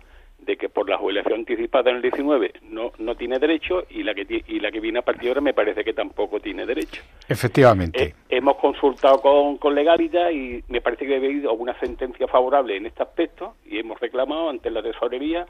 [0.44, 4.14] de que por la jubilación anticipada en el 19 no, no tiene derecho y la
[4.14, 7.02] que y la que viene a partir de ahora me parece que tampoco tiene derecho.
[7.28, 8.04] Efectivamente.
[8.04, 12.86] Eh, hemos consultado con, con y me parece que ha habido alguna sentencia favorable en
[12.86, 15.46] este aspecto y hemos reclamado ante la tesorería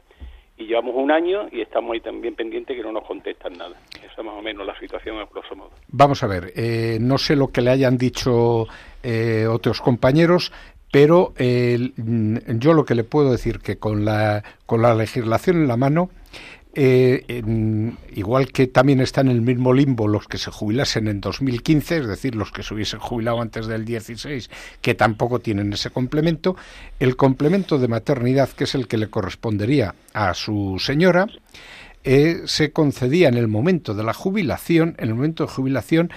[0.57, 3.75] y llevamos un año y estamos ahí también pendientes que no nos contestan nada.
[3.97, 5.71] Esa es más o menos la situación a grosso modo.
[5.89, 8.65] Vamos a ver, eh, no sé lo que le hayan dicho
[9.03, 10.53] eh, otros compañeros,
[10.95, 15.67] pero mm, yo lo que le puedo decir que con la, con la legislación en
[15.67, 16.09] la mano,
[16.73, 17.43] eh,
[18.13, 22.07] igual que también están en el mismo limbo los que se jubilasen en 2015, es
[22.07, 26.55] decir, los que se hubiesen jubilado antes del 16, que tampoco tienen ese complemento,
[27.01, 31.27] el complemento de maternidad, que es el que le correspondería a su señora,
[32.05, 36.11] eh, se concedía en el momento de la jubilación, en el momento de jubilación,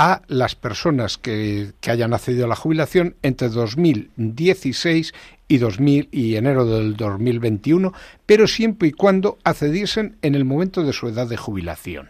[0.00, 5.12] a las personas que, hayan accedido a la jubilación entre 2016
[5.46, 7.92] y, 2000, y enero del 2021,
[8.24, 12.08] pero siempre y cuando accediesen en el momento de su edad de jubilación.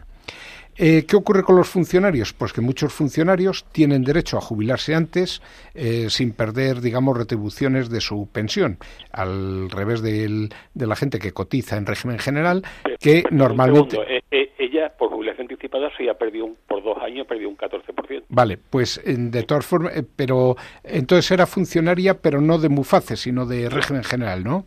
[0.82, 2.32] Eh, ¿Qué ocurre con los funcionarios?
[2.32, 5.42] Pues que muchos funcionarios tienen derecho a jubilarse antes
[5.74, 8.78] eh, sin perder, digamos, retribuciones de su pensión,
[9.12, 12.62] al revés de la gente que cotiza en régimen general,
[12.98, 13.98] que normalmente...
[14.30, 18.24] Eh, ella, por jubilación anticipada, sí ha perdido, por dos años, perdido un 14%.
[18.30, 23.68] Vale, pues de todas formas, pero entonces era funcionaria, pero no de MUFACE, sino de
[23.68, 24.64] régimen general, ¿no?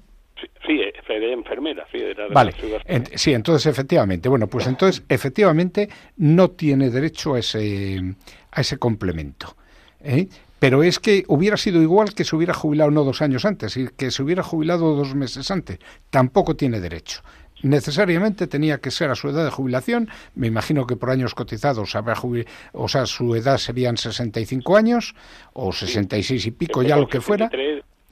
[0.67, 0.79] Sí,
[1.31, 1.99] enfermera, sí,
[2.31, 2.53] Vale,
[3.15, 8.01] sí, entonces efectivamente, bueno, pues entonces efectivamente no tiene derecho a ese,
[8.51, 9.55] a ese complemento.
[10.01, 10.27] ¿eh?
[10.59, 13.87] Pero es que hubiera sido igual que se hubiera jubilado no dos años antes, y
[13.89, 15.79] que se hubiera jubilado dos meses antes.
[16.09, 17.21] Tampoco tiene derecho
[17.63, 21.95] necesariamente tenía que ser a su edad de jubilación, me imagino que por años cotizados
[21.95, 22.15] habrá
[22.73, 25.15] o sea, su edad serían 65 años
[25.53, 27.49] o 66 y pico, ya lo que fuera.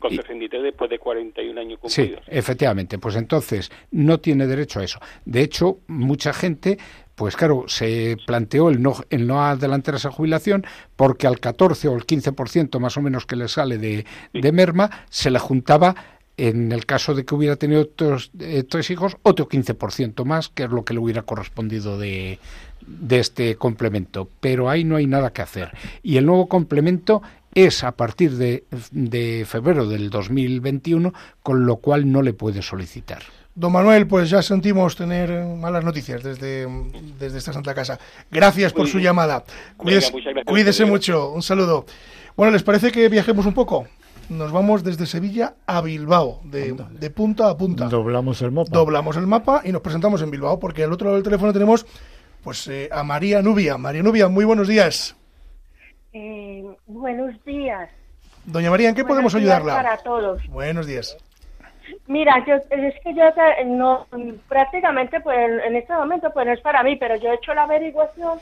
[0.02, 2.20] Con 63 después de 41 años cumplidos.
[2.26, 2.98] Sí, efectivamente.
[2.98, 5.00] Pues entonces no tiene derecho a eso.
[5.26, 6.78] De hecho, mucha gente
[7.16, 11.96] pues claro, se planteó el no, el no adelantar esa jubilación porque al 14 o
[11.96, 15.96] el 15% más o menos que le sale de, de merma se le juntaba
[16.38, 17.88] en el caso de que hubiera tenido
[18.40, 22.40] eh, tres hijos, otro 15% más, que es lo que le hubiera correspondido de,
[22.88, 24.28] de este complemento.
[24.40, 25.72] Pero ahí no hay nada que hacer.
[26.02, 27.22] Y el nuevo complemento
[27.54, 33.22] es a partir de, de febrero del 2021, con lo cual no le puede solicitar.
[33.54, 36.68] Don Manuel, pues ya sentimos tener malas noticias desde,
[37.20, 38.00] desde esta Santa Casa.
[38.32, 39.44] Gracias por su llamada.
[40.46, 41.32] Cuídese, mucho.
[41.32, 41.86] Un saludo.
[42.38, 43.88] Bueno, ¿les parece que viajemos un poco?
[44.30, 47.90] Nos vamos desde Sevilla a Bilbao, de, de, punta a punta.
[47.90, 48.70] Doblamos el mapa.
[48.72, 51.86] Doblamos el mapa y nos presentamos en Bilbao, porque al otro lado del teléfono tenemos
[52.42, 53.78] pues eh, a María Nubia.
[53.78, 55.18] María Nubia, muy buenos días.
[56.14, 57.90] Eh, buenos días.
[58.46, 59.76] Doña María, ¿en qué podemos ayudarla?
[59.76, 60.46] Para todos.
[60.48, 61.18] Buenos días.
[62.08, 63.24] Mira, yo es que yo
[63.66, 64.08] no
[64.48, 67.64] prácticamente pues en este momento pues no es para mí, pero yo he hecho la
[67.64, 68.40] averiguación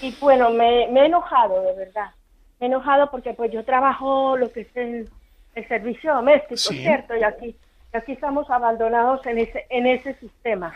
[0.00, 2.10] y bueno, me, he enojado de verdad.
[2.60, 5.08] Me he enojado porque pues yo trabajo lo que es el,
[5.66, 7.16] servicio doméstico, ¿cierto?
[7.16, 7.56] Y aquí
[7.92, 10.72] aquí estamos abandonados en ese en ese sistema.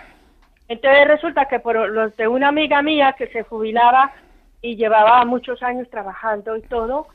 [0.66, 4.12] Entonces resulta que por los de una amiga mía que se jubilaba
[4.62, 7.08] y llevaba muchos años trabajando y todo.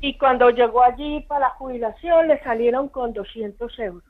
[0.00, 4.02] Y cuando llegó allí para la jubilación le salieron con 200 euros.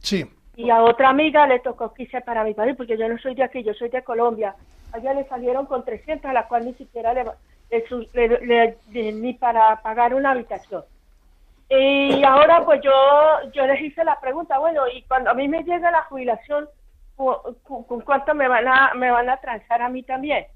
[0.00, 0.28] Sí.
[0.56, 3.44] Y a otra amiga le tocó quise para mi padre, porque yo no soy de
[3.44, 4.56] aquí, yo soy de Colombia.
[4.92, 7.24] A ella le salieron con 300, a la cual ni siquiera le,
[7.70, 10.82] le, ni para pagar una habitación.
[11.70, 12.90] Y ahora pues yo
[13.52, 16.66] yo les hice la pregunta, bueno, y cuando a mí me llega la jubilación,
[17.14, 20.46] ¿con, cuánto me van a me van a transar a mí también?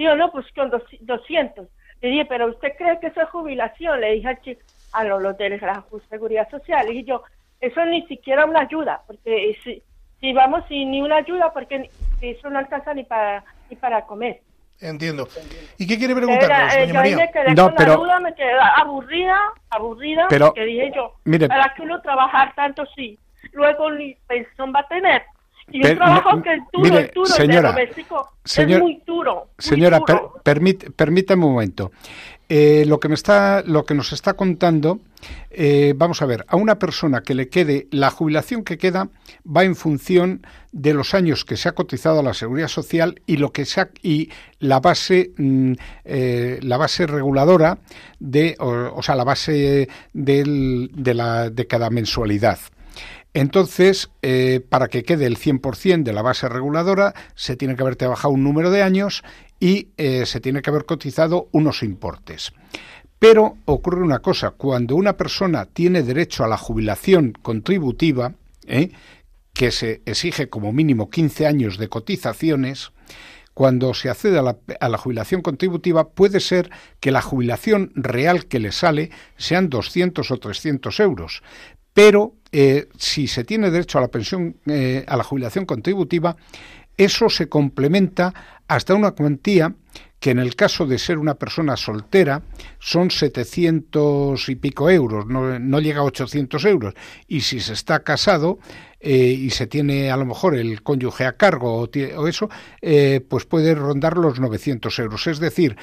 [0.00, 1.68] Digo, no, pues con 200.
[2.00, 4.00] Le dije, pero ¿usted cree que eso es jubilación?
[4.00, 6.86] Le dije al chico, a los, de la Seguridad Social.
[6.86, 7.22] Le dije yo,
[7.60, 9.82] eso ni siquiera una ayuda, porque si,
[10.18, 11.90] si vamos sin ni una ayuda, porque
[12.22, 14.40] eso no alcanza ni para, ni para comer.
[14.80, 15.28] Entiendo.
[15.76, 17.16] ¿Y qué quiere preguntarnos, eh, doña María?
[17.18, 19.38] Me quedé no, pero, la me quedé aburrida,
[19.68, 21.12] aburrida, pero, porque dije yo,
[21.46, 23.18] para que uno trabajar tanto, sí.
[23.52, 25.24] Luego ni pensión va a tener.
[25.70, 27.76] Y un trabajo que es duro, es duro, señora,
[28.44, 29.48] es muy duro.
[29.58, 30.00] señora,
[30.42, 31.90] permítame un momento.
[32.52, 34.98] Eh, lo que me está, lo que nos está contando,
[35.50, 39.08] eh, vamos a ver, a una persona que le quede la jubilación que queda
[39.46, 43.36] va en función de los años que se ha cotizado a la seguridad social y
[43.36, 47.78] lo que se y la base, mm, eh, la base reguladora
[48.18, 52.58] de, o, sea, la base de, la, de cada mensualidad.
[53.32, 57.96] Entonces, eh, para que quede el 100% de la base reguladora, se tiene que haber
[57.96, 59.22] trabajado un número de años
[59.60, 62.52] y eh, se tiene que haber cotizado unos importes.
[63.20, 68.34] Pero ocurre una cosa, cuando una persona tiene derecho a la jubilación contributiva,
[68.66, 68.90] ¿eh?
[69.52, 72.92] que se exige como mínimo 15 años de cotizaciones,
[73.52, 78.72] cuando se accede a la, jubilación contributiva puede ser que la jubilación real que le
[78.72, 81.42] sale sean 200 o 300 euros,
[81.92, 86.36] pero eh, si se tiene derecho a la pensión, eh, a la jubilación contributiva,
[86.96, 88.34] eso se complementa
[88.66, 89.74] hasta una cuantía
[90.18, 92.42] que en el caso de ser una persona soltera
[92.78, 96.92] son 700 y pico euros, no, llega a 800 euros.
[97.26, 98.58] Y si se está casado
[99.00, 102.50] eh, y se tiene a lo mejor el cónyuge a cargo o, eso,
[103.30, 105.26] pues puede rondar los 900 euros.
[105.26, 105.78] Es decir,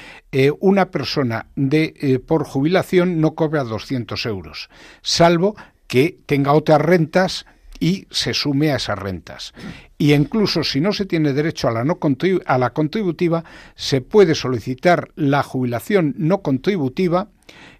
[0.59, 4.69] una persona de por jubilación no cobra 200 euros,
[5.01, 5.55] salvo
[5.87, 7.45] que tenga otras rentas
[7.79, 9.53] y se sume a esas rentas.
[9.97, 11.97] Y incluso si no se tiene derecho a la, no
[12.45, 13.43] a la contributiva,
[13.75, 17.29] se puede solicitar la jubilación no contributiva,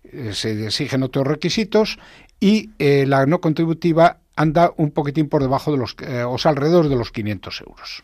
[0.03, 1.99] eh, se exigen otros requisitos,
[2.39, 6.51] y eh, la no contributiva anda un poquitín por debajo de los, eh, o sea,
[6.51, 8.03] alrededor de los 500 euros.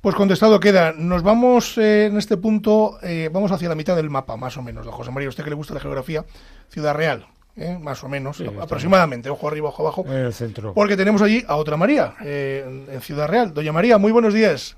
[0.00, 0.92] Pues contestado queda.
[0.92, 2.98] Nos vamos en este punto,
[3.32, 5.28] vamos hacia la mitad del mapa, más o menos, don José María.
[5.28, 6.24] Usted que le gusta la geografía,
[6.68, 7.26] Ciudad Real.
[7.56, 7.78] ¿Eh?
[7.80, 10.04] más o menos, aproximadamente, ojo arriba, ojo abajo.
[10.06, 10.74] En el centro.
[10.74, 13.52] Porque tenemos allí a otra María, eh, en Ciudad Real.
[13.52, 14.76] Doña María, muy buenos días.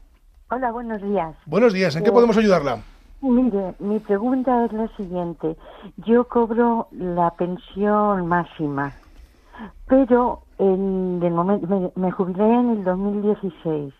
[0.51, 1.37] Hola, buenos días.
[1.47, 2.79] Buenos días, ¿en qué podemos ayudarla?
[3.21, 5.57] Mire, mi pregunta es la siguiente.
[6.07, 8.93] Yo cobro la pensión máxima,
[9.89, 13.93] pero en el momento, me, me jubilé en el 2016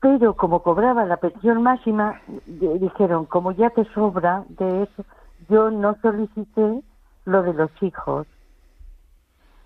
[0.00, 5.04] pero como cobraba la pensión máxima, dijeron, como ya te sobra de eso,
[5.48, 6.82] yo no solicité
[7.26, 8.26] lo de los hijos.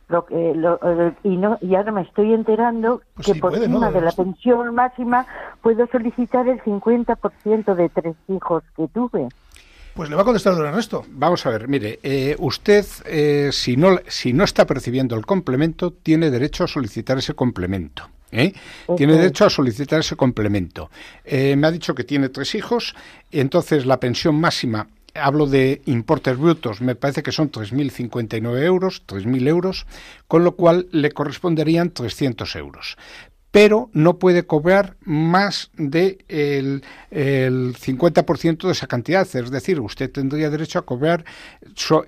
[0.08, 4.00] Lo, que eh, y, no, y ahora me estoy enterando pues que por encima de
[4.00, 5.24] la pensión máxima
[5.62, 9.28] puedo solicitar el 50% de tres hijos que tuve.
[9.94, 11.04] Pues le va a contestar don Ernesto.
[11.10, 15.92] Vamos a ver, mire, eh, usted eh, si, no, si no está percibiendo el complemento,
[15.92, 18.08] tiene derecho a solicitar ese complemento.
[18.96, 20.88] Tiene derecho a solicitar ese complemento.
[21.24, 22.94] me ha dicho que tiene tres hijos,
[23.32, 29.48] entonces la pensión máxima hablo de importes brutos, me parece que son 3.059 euros, 3.000
[29.48, 29.86] euros,
[30.28, 32.96] con lo cual le corresponderían 300 euros.
[33.50, 36.18] Pero no puede cobrar más del
[37.10, 39.22] de el 50% de esa cantidad.
[39.22, 41.24] Es decir, usted tendría derecho a cobrar,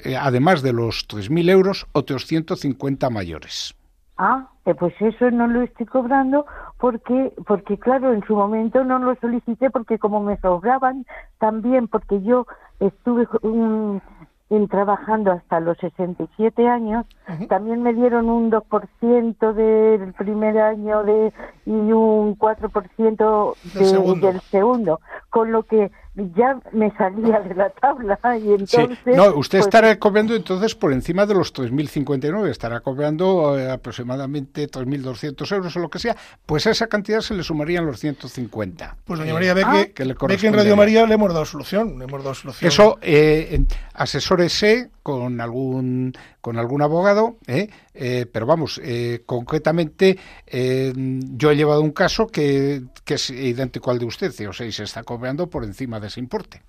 [0.05, 3.75] eh, además de los 3.000 euros, otros 150 mayores.
[4.19, 6.47] Ah, eh, pues eso no lo estoy cobrando
[6.79, 11.07] porque, porque claro, en su momento no lo solicité porque como me sobraban
[11.39, 12.47] también, porque yo
[12.87, 17.07] estuve en, trabajando hasta los 67 años,
[17.49, 21.33] también me dieron un 2% del primer año de
[21.65, 25.01] y un 4% del segundo,
[25.31, 28.99] con lo que ya me salía de la tabla y entonces...
[29.07, 34.69] No, usted pues estará cobrando entonces por encima de los 3.059, estará cobrando eh, aproximadamente
[34.69, 38.97] 3.200 euros o lo que sea, pues a esa cantidad se le sumarían los 150.
[39.05, 39.87] Pues doña María, ve, ah.
[39.95, 42.69] que, ve que en Radio María le hemos dado solución, le hemos dado solución.
[42.69, 47.69] Eso, eh, asesórese con algún con algún abogado, ¿eh?
[47.95, 50.19] Eh, pero vamos, eh, concretamente
[50.53, 54.85] yo he llevado un caso que, es idéntico al de usted, o sea, y se
[54.85, 56.63] está cobrando por encima de ese importe.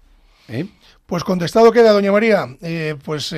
[1.05, 2.47] Pues contestado queda, doña María.
[3.03, 3.33] pues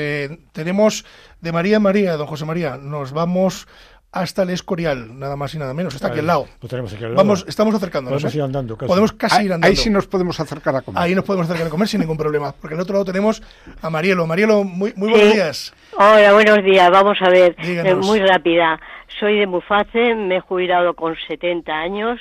[0.52, 1.06] tenemos
[1.40, 2.78] de María María, don José María.
[2.78, 3.68] Nos vamos
[4.16, 5.94] hasta el Escorial, nada más y nada menos.
[5.94, 6.48] Está aquí al lado.
[7.16, 8.22] Vamos, estamos acercándonos.
[8.22, 8.78] Podemos ir andando.
[8.78, 9.68] Podemos casi ir andando.
[9.68, 11.04] Ahí sí nos podemos acercar a comer.
[11.04, 12.54] Ahí nos podemos acercar a comer sin ningún problema.
[12.54, 13.44] Porque al otro lado tenemos
[13.82, 14.26] a Marielo.
[14.26, 15.74] Marielo, muy, muy buenos días.
[15.98, 16.90] Hola, buenos días.
[16.90, 18.80] Vamos a ver, eh, muy rápida.
[19.20, 22.20] Soy de Muface, me he jubilado con 70 años,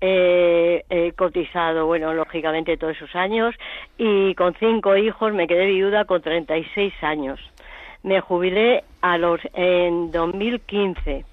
[0.00, 3.54] eh, he cotizado, bueno, lógicamente todos esos años,
[3.96, 7.40] y con cinco hijos me quedé viuda con 36 años.
[8.02, 11.24] Me jubilé a los en 2015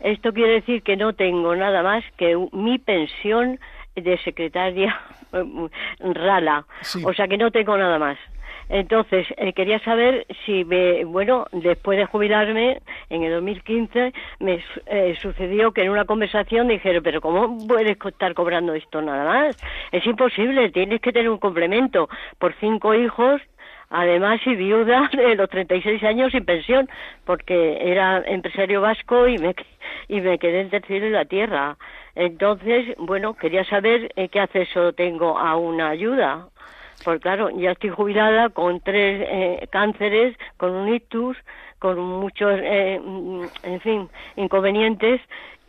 [0.00, 3.58] esto quiere decir que no tengo nada más que mi pensión
[3.96, 5.00] de secretaria
[6.00, 6.66] rala.
[7.04, 8.18] O sea que no tengo nada más.
[8.68, 15.16] Entonces, eh, quería saber si, me, bueno, después de jubilarme, en el 2015, me eh,
[15.22, 19.56] sucedió que en una conversación dijeron, pero ¿cómo puedes estar cobrando esto nada más?
[19.90, 23.40] Es imposible, tienes que tener un complemento por cinco hijos
[23.90, 26.88] Además, y viuda de los 36 años sin pensión,
[27.24, 29.54] porque era empresario vasco y me,
[30.08, 31.76] y me quedé en tercero en la tierra.
[32.14, 36.48] Entonces, bueno, quería saber eh, qué acceso tengo a una ayuda.
[37.04, 41.36] Porque claro, ya estoy jubilada con tres eh, cánceres, con un ictus,
[41.78, 43.00] con muchos, eh,
[43.62, 45.20] en fin, inconvenientes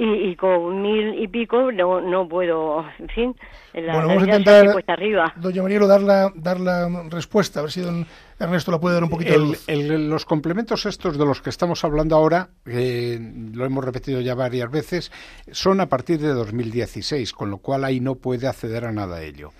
[0.01, 3.36] y, con mil y pico no, no puedo, en fin,
[3.73, 5.34] la, bueno, vamos a intentar, arriba.
[5.36, 8.07] doña Marielo, dar la, dar la respuesta, a ver si don
[8.39, 9.34] Ernesto la puede dar un poquito
[9.67, 15.11] los complementos estos de los que estamos hablando ahora, lo hemos repetido ya varias veces,
[15.51, 19.27] son a partir de 2016, con lo cual ahí no puede acceder a nada de
[19.27, 19.51] ello.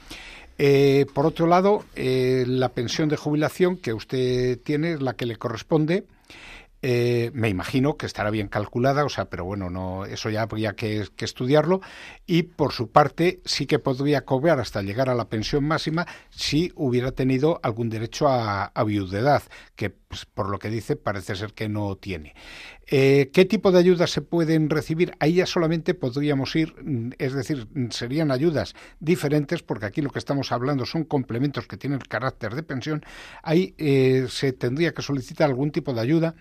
[0.62, 5.26] Eh, por otro lado, eh, la pensión de jubilación que usted tiene es la que
[5.26, 6.06] le corresponde
[6.82, 10.74] eh, me imagino que estará bien calculada, o sea, pero bueno, no, eso ya habría
[10.74, 11.82] que, estudiarlo.
[12.26, 16.72] Y por su parte, sí que podría cobrar hasta llegar a la pensión máxima si
[16.76, 19.44] hubiera tenido algún derecho a, a viudedad,
[19.76, 22.34] que pues, por lo que dice parece ser que no tiene.
[22.92, 25.14] Eh, ¿Qué tipo de ayudas se pueden recibir?
[25.20, 30.10] Ahí ya solamente podríamos ir, mm, es decir, mm, serían ayudas diferentes, porque aquí lo
[30.10, 33.04] que estamos hablando son complementos que tienen carácter de pensión.
[33.44, 36.36] Ahí eh, se tendría que solicitar algún tipo de ayuda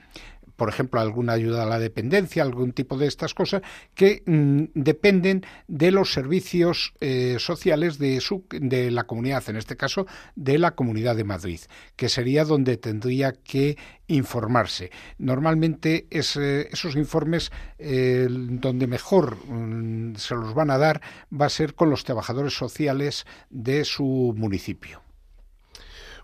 [0.58, 3.62] por ejemplo, alguna ayuda a la dependencia, algún tipo de estas cosas,
[3.94, 9.76] que mm, dependen de los servicios eh, sociales de, su, de la comunidad, en este
[9.76, 11.60] caso de la Comunidad de Madrid,
[11.94, 13.78] que sería donde tendría que
[14.08, 14.90] informarse.
[15.18, 21.00] Normalmente esos informes donde mejor mm, se los van a dar
[21.32, 25.07] va a ser con los trabajadores sociales de su municipio.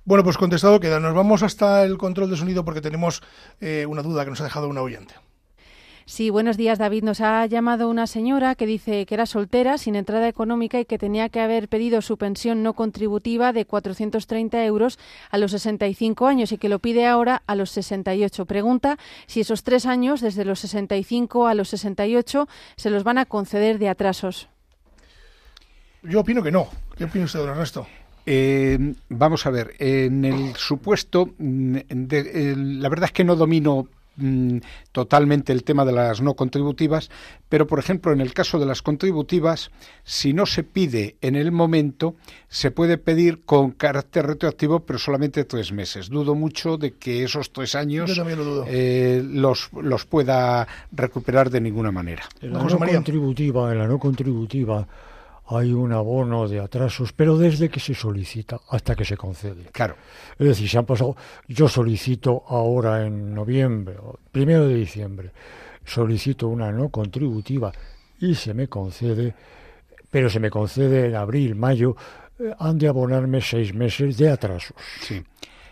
[0.06, 1.00] Bueno, pues contestado queda.
[1.00, 3.22] Nos vamos hasta el control de sonido porque tenemos
[3.60, 5.14] eh, una duda que nos ha dejado una oyente.
[6.04, 7.02] Sí, buenos días, David.
[7.02, 10.98] Nos ha llamado una señora que dice que era soltera, sin entrada económica y que
[10.98, 14.98] tenía que haber pedido su pensión no contributiva de 430 euros
[15.30, 18.44] a los 65 años y que lo pide ahora a los 68.
[18.44, 22.46] Pregunta si esos tres años, desde los 65 a los 68,
[22.76, 24.50] se los van a conceder de atrasos.
[26.02, 26.68] Yo opino que no.
[26.98, 27.86] ¿Qué opina usted, don Ernesto?
[28.26, 31.76] Eh, vamos a ver, en el supuesto, mm,
[32.80, 34.58] la verdad es que no domino mm,
[34.92, 37.10] totalmente el tema de las no contributivas,
[37.48, 39.70] pero por ejemplo en el caso de las contributivas,
[40.04, 42.14] si no se pide en el momento,
[42.48, 46.08] se puede pedir con carácter retroactivo, pero solamente tres meses.
[46.08, 48.18] Dudo mucho de que esos tres años
[48.68, 52.22] eh, los, los pueda recuperar de ninguna manera.
[52.40, 54.86] En la no contributiva, en la no contributiva
[55.46, 59.64] hay un abono de atrasos, pero desde que se solicita hasta que se concede.
[59.72, 59.96] Claro.
[60.38, 61.16] Es decir, se han pasado,
[61.48, 63.96] yo solicito ahora en noviembre,
[64.32, 65.32] primero de diciembre,
[65.84, 67.72] solicito una no contributiva
[68.18, 69.34] y se me concede,
[70.10, 71.94] pero se me concede en abril, mayo,
[72.38, 74.76] eh, han de abonarme seis meses de atrasos.
[75.00, 75.22] Sí.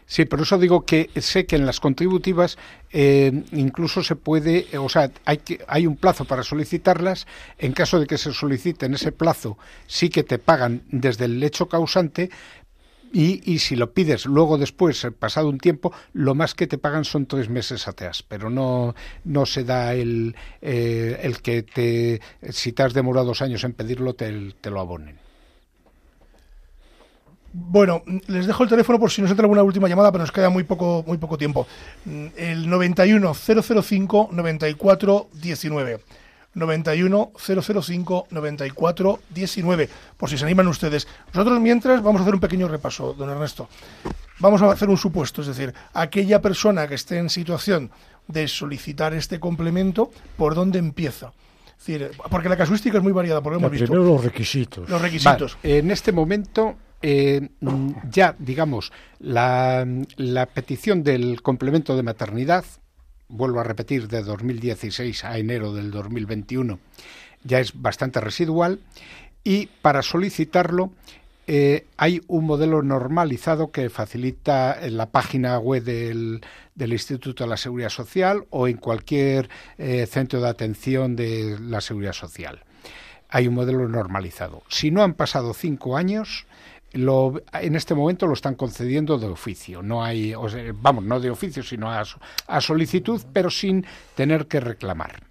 [0.07, 2.59] Sí, por eso digo que sé que en las contributivas
[2.91, 7.27] eh, incluso se puede, o sea, hay, que, hay un plazo para solicitarlas.
[7.59, 11.43] En caso de que se solicite en ese plazo, sí que te pagan desde el
[11.43, 12.31] hecho causante,
[13.13, 16.79] y, y, si lo pides luego después, eh, pasado un tiempo, lo más que te
[16.79, 18.95] pagan son tres meses atrás, pero no,
[19.25, 23.75] no se da el, eh, el que te, si te has demorado dos años en
[23.75, 25.19] pedirlo, te, te lo abonen.
[27.53, 30.49] Bueno, les dejo el teléfono por si nos entra alguna última llamada, pero nos queda
[30.49, 31.67] muy poco, muy poco tiempo.
[32.37, 36.01] El 91 005 94 19.
[36.55, 41.07] 91 005 94 19, por si se animan ustedes.
[41.33, 43.69] Nosotros mientras vamos a hacer un pequeño repaso, don Ernesto.
[44.39, 47.91] Vamos a hacer un supuesto, es decir, aquella persona que esté en situación
[48.29, 51.33] de solicitar este complemento, ¿por dónde empieza?
[52.31, 53.87] porque la casuística es muy variada, por lo hemos visto.
[53.87, 54.89] Primero los requisitos.
[54.89, 55.59] Los requisitos.
[55.65, 57.49] en este momento eh,
[58.11, 59.87] ya, digamos, la,
[60.55, 62.65] petición del complemento de maternidad,
[63.29, 66.79] vuelvo a repetir, de 2016 a enero del 2021,
[67.45, 68.81] ya es bastante residual
[69.43, 70.93] y para solicitarlo
[71.49, 76.41] eh, hay un modelo normalizado que facilita en la página web del,
[76.77, 82.13] Instituto de la Seguridad Social o en cualquier eh, centro de atención de la Seguridad
[82.13, 82.63] Social.
[83.29, 84.63] Hay un modelo normalizado.
[84.69, 86.47] Si no han pasado cinco años,
[86.93, 89.83] lo, en este momento lo están concediendo de oficio.
[89.83, 90.35] No hay,
[90.75, 95.23] vamos, no de oficio, sino a, solicitud, pero sin tener que reclamar.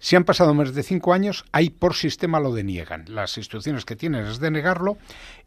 [0.00, 3.04] Si han pasado más de cinco años, ahí por sistema lo deniegan.
[3.08, 4.98] Las instrucciones que tienen es denegarlo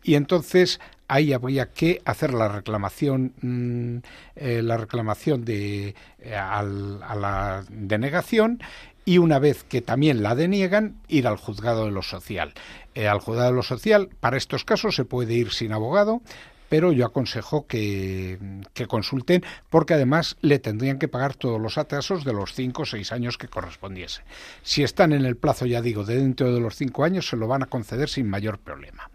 [0.04, 3.98] y entonces ahí habría que hacer la reclamación, mm,
[4.38, 8.62] eh, la reclamación de, eh, a la denegación
[9.06, 12.54] y una vez que también la deniegan, ir al juzgado de lo social.
[12.94, 16.22] Eh, al juzgado de lo social, para estos casos se puede ir sin abogado,
[16.70, 18.40] pero yo aconsejo que,
[18.74, 22.86] que, consulten porque además le tendrían que pagar todos los atrasos de los cinco o
[22.86, 24.22] seis años que correspondiese.
[24.64, 27.48] Si están en el plazo, ya digo, de dentro de los cinco años, se lo
[27.48, 29.10] van a conceder sin mayor problema.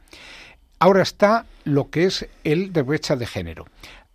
[0.78, 3.64] Ahora está lo que es el de brecha de género.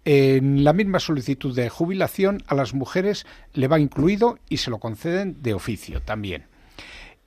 [0.04, 4.80] En la misma solicitud de jubilación a las mujeres le va incluido y se lo
[4.80, 6.46] conceden de oficio también.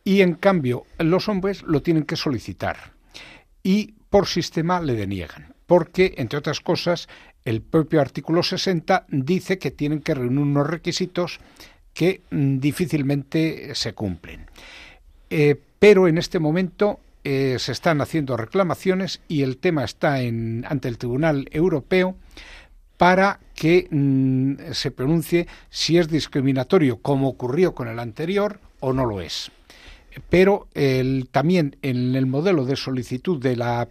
[0.02, 2.92] Y en cambio, los hombres lo tienen que solicitar
[3.62, 7.08] y por sistema le deniegan, porque, entre otras cosas,
[7.44, 11.40] el propio artículo 60 dice que tienen que reunir unos requisitos
[11.92, 14.46] que mm, difícilmente se cumplen.
[15.30, 20.64] Eh, pero en este momento eh, se están haciendo reclamaciones y el tema está en,
[20.68, 22.16] ante el Tribunal Europeo
[23.04, 29.04] para que mm, se pronuncie si es discriminatorio, como ocurrió con el anterior, o no
[29.04, 29.50] lo es.
[30.30, 30.68] Pero
[31.30, 33.88] también en el modelo de solicitud de la,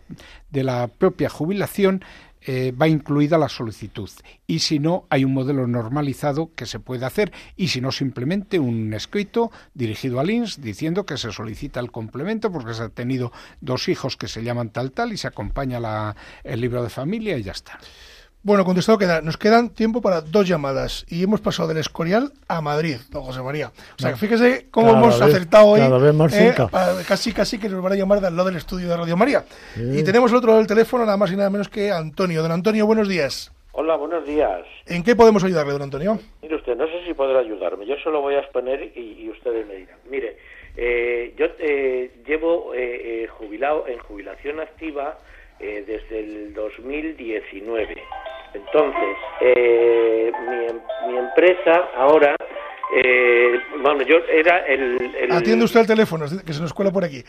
[0.49, 2.03] de la propia jubilación
[2.41, 4.09] eh, va incluida la solicitud.
[4.47, 7.31] Y si no, hay un modelo normalizado que se puede hacer.
[7.55, 12.51] Y si no, simplemente un escrito dirigido al INS diciendo que se solicita el complemento
[12.51, 16.15] porque se ha tenido dos hijos que se llaman tal tal y se acompaña la,
[16.43, 17.79] el libro de familia y ya está.
[18.45, 19.21] Bueno, contestado queda.
[19.21, 23.41] Nos quedan tiempo para dos llamadas y hemos pasado del Escorial a Madrid, don José
[23.41, 23.71] María.
[23.97, 25.79] O sea, fíjese cómo hemos acertado hoy.
[25.79, 26.53] Cada vez más eh,
[27.07, 29.45] casi, casi que nos van a llamar del lado del estudio de Radio María.
[29.77, 32.41] Y tenemos el otro del teléfono, nada más y nada menos que Antonio.
[32.41, 33.49] Don Antonio, buenos días.
[33.71, 34.65] Hola, buenos días.
[34.87, 36.19] ¿En qué podemos ayudarle, don Antonio?
[36.41, 37.85] Mire usted, no sé si podrá ayudarme.
[37.85, 39.99] Yo solo voy a exponer y, ustedes me dirán.
[40.11, 40.35] Mire,
[40.75, 42.73] eh, yo eh, llevo
[43.37, 45.17] jubilado en jubilación activa
[45.59, 48.03] desde el 2019.
[48.53, 52.35] Entonces, eh, mi, mi, empresa ahora,
[52.95, 57.23] eh, bueno, yo era el, Atiende usted el teléfono, que se nos cuela por aquí.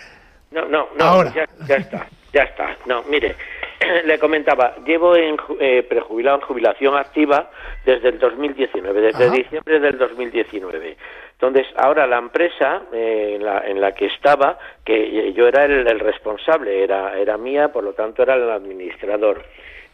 [0.50, 1.32] No, no, no, ahora.
[1.66, 2.76] Ya, está, ya está.
[2.86, 3.34] No, mire,
[4.04, 7.50] le comentaba, llevo en eh, prejubilado en jubilación activa
[7.84, 10.96] desde el 2019, desde diciembre del 2019.
[11.34, 15.86] Entonces, ahora la empresa eh, en, la, en, la, que estaba, que yo era el,
[15.86, 19.44] el responsable, era, era mía, por lo tanto era el administrador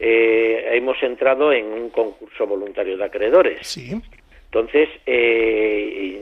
[0.03, 3.67] eh, hemos entrado en un concurso voluntario de acreedores.
[3.67, 3.91] Sí.
[4.45, 6.17] Entonces, eh,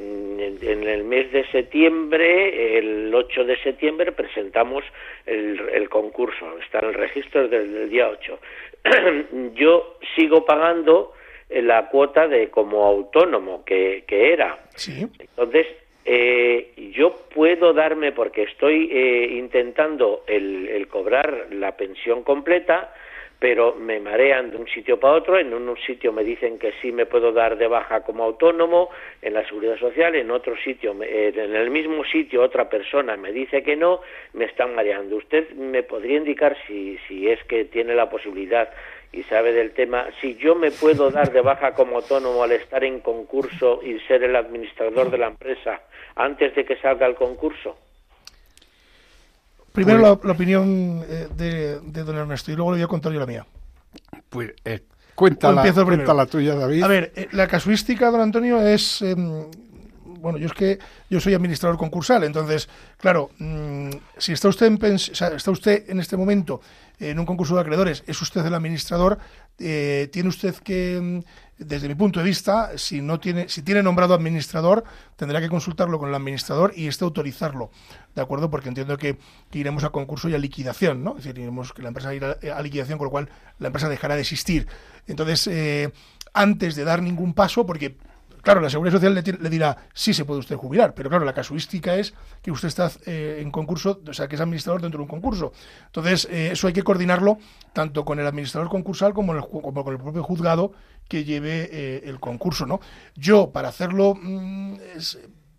[0.62, 4.84] en, el mes de septiembre, el 8 de septiembre, presentamos
[5.26, 6.60] el, concurso.
[6.60, 8.40] Está en el registro desde el día 8.
[9.56, 11.14] Yo sigo pagando
[11.50, 14.60] la cuota de como autónomo que, que era.
[14.76, 15.08] Sí.
[15.20, 15.68] Entonces,
[16.06, 22.94] eh, yo puedo darme, porque estoy eh, intentando el, el, cobrar la pensión completa,
[23.40, 26.92] pero me marean de un sitio para otro, en un sitio me dicen que sí
[26.92, 28.90] me puedo dar de baja como autónomo
[29.22, 33.32] en la seguridad social, en otro sitio, eh, en el mismo sitio otra persona me
[33.32, 34.02] dice que no,
[34.34, 35.16] me están mareando.
[35.16, 38.70] ¿Usted me podría indicar si, si es que tiene la posibilidad
[39.12, 42.84] y sabe del tema, si yo me puedo dar de baja como autónomo al estar
[42.84, 45.82] en concurso y ser el administrador de la empresa
[46.16, 47.78] antes de que salga el concurso?
[49.72, 53.26] Primero la, opinión eh, de, don Ernesto y luego le voy a contar yo la
[53.26, 53.46] mía.
[54.30, 54.82] Pues eh,
[55.16, 56.84] cuéntala, la tuya, David.
[56.84, 59.04] A ver, eh, la casuística, don Antonio, es...
[60.20, 64.96] Bueno, yo es que yo soy administrador concursal, entonces, claro, mm, si está usted, en
[64.96, 66.62] está usted en este momento
[67.00, 69.20] en un concurso de acreedores, es usted el administrador,
[69.58, 71.20] tiene usted que mm,
[71.60, 74.86] desde mi punto de vista, si no tiene, si tiene nombrado administrador,
[75.18, 77.70] tendrá que consultarlo con el administrador y este autorizarlo,
[78.16, 78.50] ¿de acuerdo?
[78.50, 79.18] Porque entiendo que,
[79.52, 81.12] iremos a concurso y a liquidación, ¿no?
[81.12, 84.16] Es decir, iremos que la empresa irá a liquidación, con lo cual la empresa dejará
[84.16, 84.68] de existir.
[85.06, 85.92] Entonces, eh,
[86.34, 87.98] antes de dar ningún paso, porque
[88.42, 91.96] Claro, la Seguridad Social le, dirá, sí se puede usted jubilar, pero claro, la casuística
[91.96, 95.10] es que usted está eh, en concurso, o sea, que es administrador dentro de un
[95.10, 95.52] concurso.
[95.88, 97.38] Entonces, eh, eso hay que coordinarlo
[97.74, 100.72] tanto con el administrador concursal como, con el propio juzgado
[101.08, 102.80] que lleve eh, el concurso, ¿no?
[103.16, 104.76] Yo, para hacerlo mm,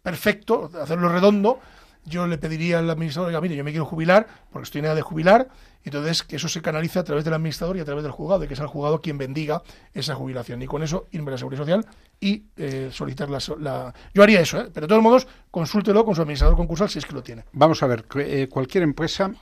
[0.03, 1.61] perfecto, hacerlo redondo,
[2.05, 4.95] yo le pediría al administrador, oiga, mire, yo me quiero jubilar, porque estoy en edad
[4.95, 5.49] de jubilar,
[5.85, 8.49] entonces, que eso se canalice a través del administrador y a través del juzgado, y
[8.49, 9.63] que sea el juzgado quien bendiga
[9.95, 10.61] esa jubilación.
[10.63, 11.87] Y con eso irme a la Seguridad Social
[12.21, 14.69] y eh, solicitar la, Yo haría eso, ¿eh?
[14.73, 17.45] pero de todos modos, consúltelo con su administrador concursal si es que lo tiene.
[17.53, 19.33] Vamos a ver, eh, cualquier empresa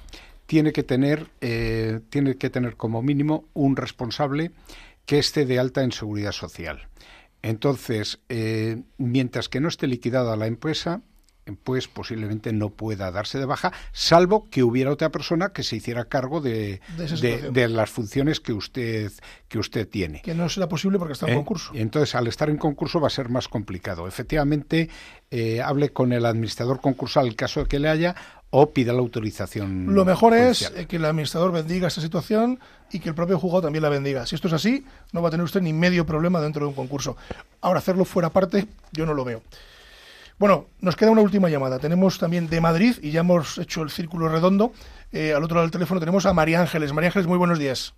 [0.46, 4.52] tiene que tener eh, tiene que tener como mínimo un responsable
[5.04, 6.88] que esté de alta en seguridad social.
[7.40, 8.18] Entonces,
[8.98, 11.02] mientras que no esté liquidada la empresa,
[11.52, 16.04] pues posiblemente no pueda darse de baja, salvo que hubiera otra persona que se hiciera
[16.04, 19.12] cargo de, de, las funciones que usted,
[19.48, 20.22] que usted tiene.
[20.22, 21.36] Que no será posible porque está en ¿Eh?
[21.36, 21.72] concurso.
[21.74, 24.06] Entonces, al estar en concurso va a ser más complicado.
[24.06, 24.88] Efectivamente,
[25.30, 28.14] eh, hable con el administrador concursal el caso de que le haya
[28.50, 29.94] o pida la autorización.
[29.94, 32.58] Lo mejor es que el administrador bendiga esta situación
[32.90, 34.24] y que el propio juzgado también la bendiga.
[34.26, 36.74] Si esto es así, no va a tener usted ni medio problema dentro de un
[36.74, 37.16] concurso.
[37.60, 39.42] Ahora, hacerlo fuera parte, yo no lo veo.
[40.38, 41.80] Bueno, nos queda una última llamada.
[41.80, 44.72] Tenemos también de Madrid y ya hemos hecho el círculo redondo.
[45.10, 46.92] Eh, al otro lado del teléfono tenemos a María Ángeles.
[46.92, 47.92] María Ángeles, muy buenos días.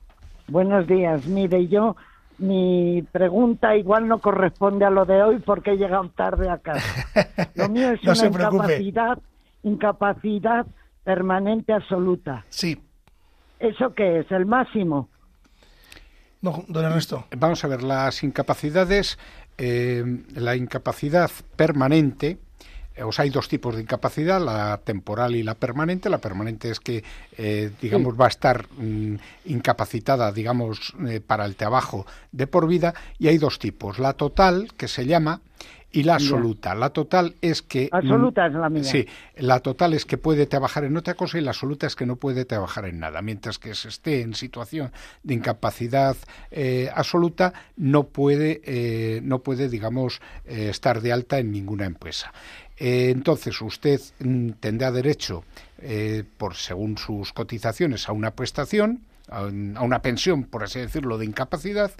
[0.48, 1.26] Buenos días.
[1.26, 1.96] Mire, yo
[2.38, 7.06] mi pregunta igual no corresponde a lo de hoy porque he llegado tarde a casa.
[7.54, 9.18] Lo mío es una incapacidad,
[9.62, 10.66] incapacidad
[11.04, 12.46] permanente absoluta.
[12.48, 12.80] Sí.
[13.58, 14.30] ¿Eso qué es?
[14.30, 15.10] ¿El máximo?
[16.40, 17.26] No, don Ernesto.
[17.36, 19.18] Vamos a ver, las incapacidades,
[19.62, 20.02] eh,
[20.36, 22.38] la incapacidad permanente,
[22.94, 26.08] eh, o sea, hay dos tipos de incapacidad, la temporal y la permanente.
[26.08, 27.04] La permanente es que,
[27.36, 30.94] eh, digamos, va a estar mm, incapacitada, digamos,
[31.26, 32.94] para el trabajo de por vida.
[33.18, 33.98] Y hay dos tipos.
[33.98, 35.42] La total, que se llama,
[35.92, 36.74] y la absoluta.
[36.74, 37.88] La total es que...
[37.90, 38.84] Absoluta es la mía.
[38.84, 42.06] Sí, la total es que puede trabajar en otra cosa y la absoluta es que
[42.06, 43.22] no puede trabajar en nada.
[43.22, 46.16] Mientras que se esté en situación de incapacidad
[46.50, 52.32] eh, absoluta, no puede, eh, no puede digamos, eh, estar de alta en ninguna empresa.
[52.78, 55.44] entonces, usted mm, tendrá derecho,
[56.36, 61.90] por según sus cotizaciones, a una prestación, a una pensión, por así decirlo, de incapacidad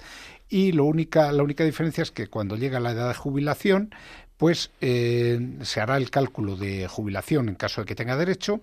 [0.51, 3.95] y lo única, la única diferencia es que cuando llega la edad de jubilación,
[4.37, 8.61] pues eh, se hará el cálculo de jubilación en caso de que tenga derecho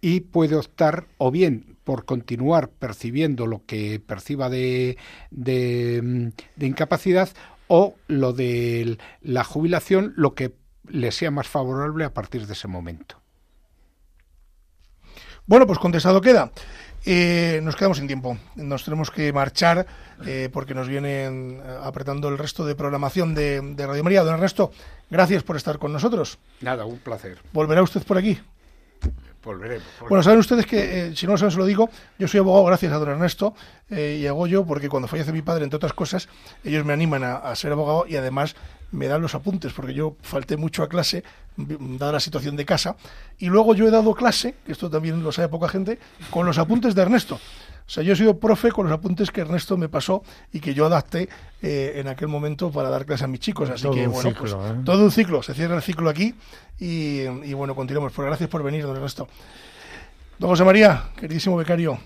[0.00, 4.96] y puede optar o bien por continuar percibiendo lo que perciba de,
[5.30, 7.30] de, de incapacidad
[7.68, 10.54] o lo de la jubilación, lo que
[10.86, 13.20] le sea más favorable a partir de ese momento.
[15.46, 16.52] Bueno, pues contestado queda.
[17.06, 18.38] Eh, nos quedamos sin tiempo.
[18.56, 19.86] Nos tenemos que marchar
[20.26, 24.22] eh, porque nos vienen eh, apretando el resto de programación de, de, Radio María.
[24.22, 24.72] Don Ernesto,
[25.10, 26.38] gracias por estar con nosotros.
[26.62, 27.38] Nada, un placer.
[27.52, 28.38] ¿Volverá usted por aquí?
[29.42, 29.86] Volveremos.
[30.08, 32.90] Bueno, saben ustedes que, si no lo saben, se lo digo, yo soy abogado gracias
[32.94, 33.54] a don Ernesto
[33.90, 36.30] y hago yo porque cuando fallece mi padre, entre otras cosas,
[36.64, 38.56] ellos me animan a ser abogado y además
[38.94, 41.24] me dan los apuntes, porque yo falté mucho a clase,
[41.56, 42.96] dada la situación de casa,
[43.38, 45.98] y luego yo he dado clase, que esto también lo sabe poca gente,
[46.30, 47.34] con los apuntes de Ernesto.
[47.86, 50.22] O sea, yo he sido profe con los apuntes que Ernesto me pasó
[50.52, 51.28] y que yo adapté
[51.60, 53.68] eh, en aquel momento para dar clase a mis chicos.
[53.68, 54.56] Así que, bueno, pues ¿eh?
[54.86, 55.42] todo un ciclo.
[55.42, 56.34] Se cierra el ciclo aquí
[56.80, 58.14] y, y bueno, continuamos.
[58.14, 59.28] Pues gracias por venir, don Ernesto.
[60.38, 61.98] Don José María, queridísimo becario,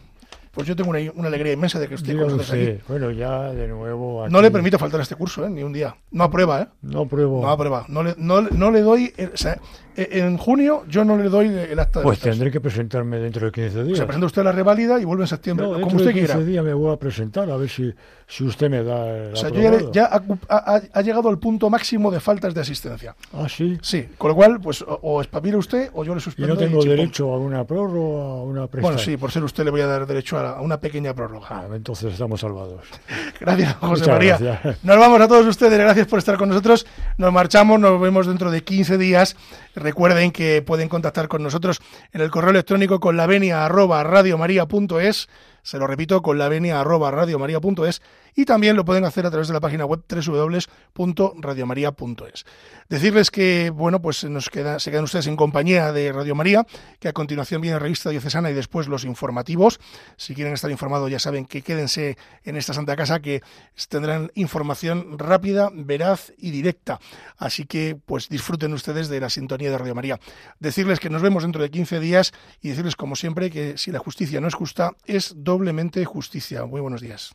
[0.52, 2.78] pues yo tengo una, una alegría inmensa de que esté con nosotros aquí.
[2.88, 4.28] Bueno, ya de nuevo.
[4.28, 5.50] No le permito faltar a este curso, ¿eh?
[5.50, 5.96] ni un día.
[6.10, 6.68] No aprueba, ¿eh?
[6.82, 7.42] No apruebo.
[7.42, 7.84] No aprueba.
[7.88, 9.12] No le, no, no le doy.
[9.32, 9.60] o sea,
[9.98, 13.46] e, en junio yo no le doy el acta de Pues tendré que presentarme dentro
[13.46, 13.98] de 15 días.
[13.98, 15.66] Se presenta usted la reválida y vuelve en septiembre.
[15.66, 17.92] No, como usted de 15 días me voy a presentar a ver si,
[18.28, 19.08] si usted me da.
[19.10, 22.60] El o sea, yo ya, ya ha, ha, llegado al punto máximo de faltas de
[22.60, 23.16] asistencia.
[23.32, 23.76] Ah, sí.
[23.82, 26.52] Sí, con lo cual, pues o, espabila usted o yo le suspendo.
[26.52, 28.82] ¿Y no tengo derecho a una prórroga a una prestación?
[28.82, 31.46] Bueno, sí, por ser usted le voy a dar derecho a, a una pequeña prórroga.
[31.50, 32.82] Ah, entonces estamos salvados.
[33.40, 34.76] Gracias, José María.
[34.82, 36.86] Nos vamos a todos ustedes, gracias por estar con nosotros.
[37.16, 39.36] Nos marchamos, nos vemos dentro de 15 días.
[39.74, 41.80] Recuerden que pueden contactar con nosotros
[42.12, 45.28] en el correo electrónico con la venia arroba radiomaria.es.
[45.62, 48.00] Se lo repito, con la venia arroba radiomaria.es
[48.38, 52.46] y también lo pueden hacer a través de la página web www.radiomaria.es.
[52.88, 56.64] Decirles que, bueno, pues nos queda, se quedan ustedes en compañía de Radio María,
[57.00, 59.80] que a continuación viene revista diocesana y después los informativos.
[60.16, 63.42] Si quieren estar informados, ya saben que quédense en esta Santa Casa, que
[63.88, 67.00] tendrán información rápida, veraz y directa.
[67.38, 70.20] Así que, pues disfruten ustedes de la sintonía de Radio María.
[70.60, 73.98] Decirles que nos vemos dentro de 15 días y decirles, como siempre, que si la
[73.98, 76.64] justicia no es justa, es doblemente justicia.
[76.66, 77.34] Muy buenos días.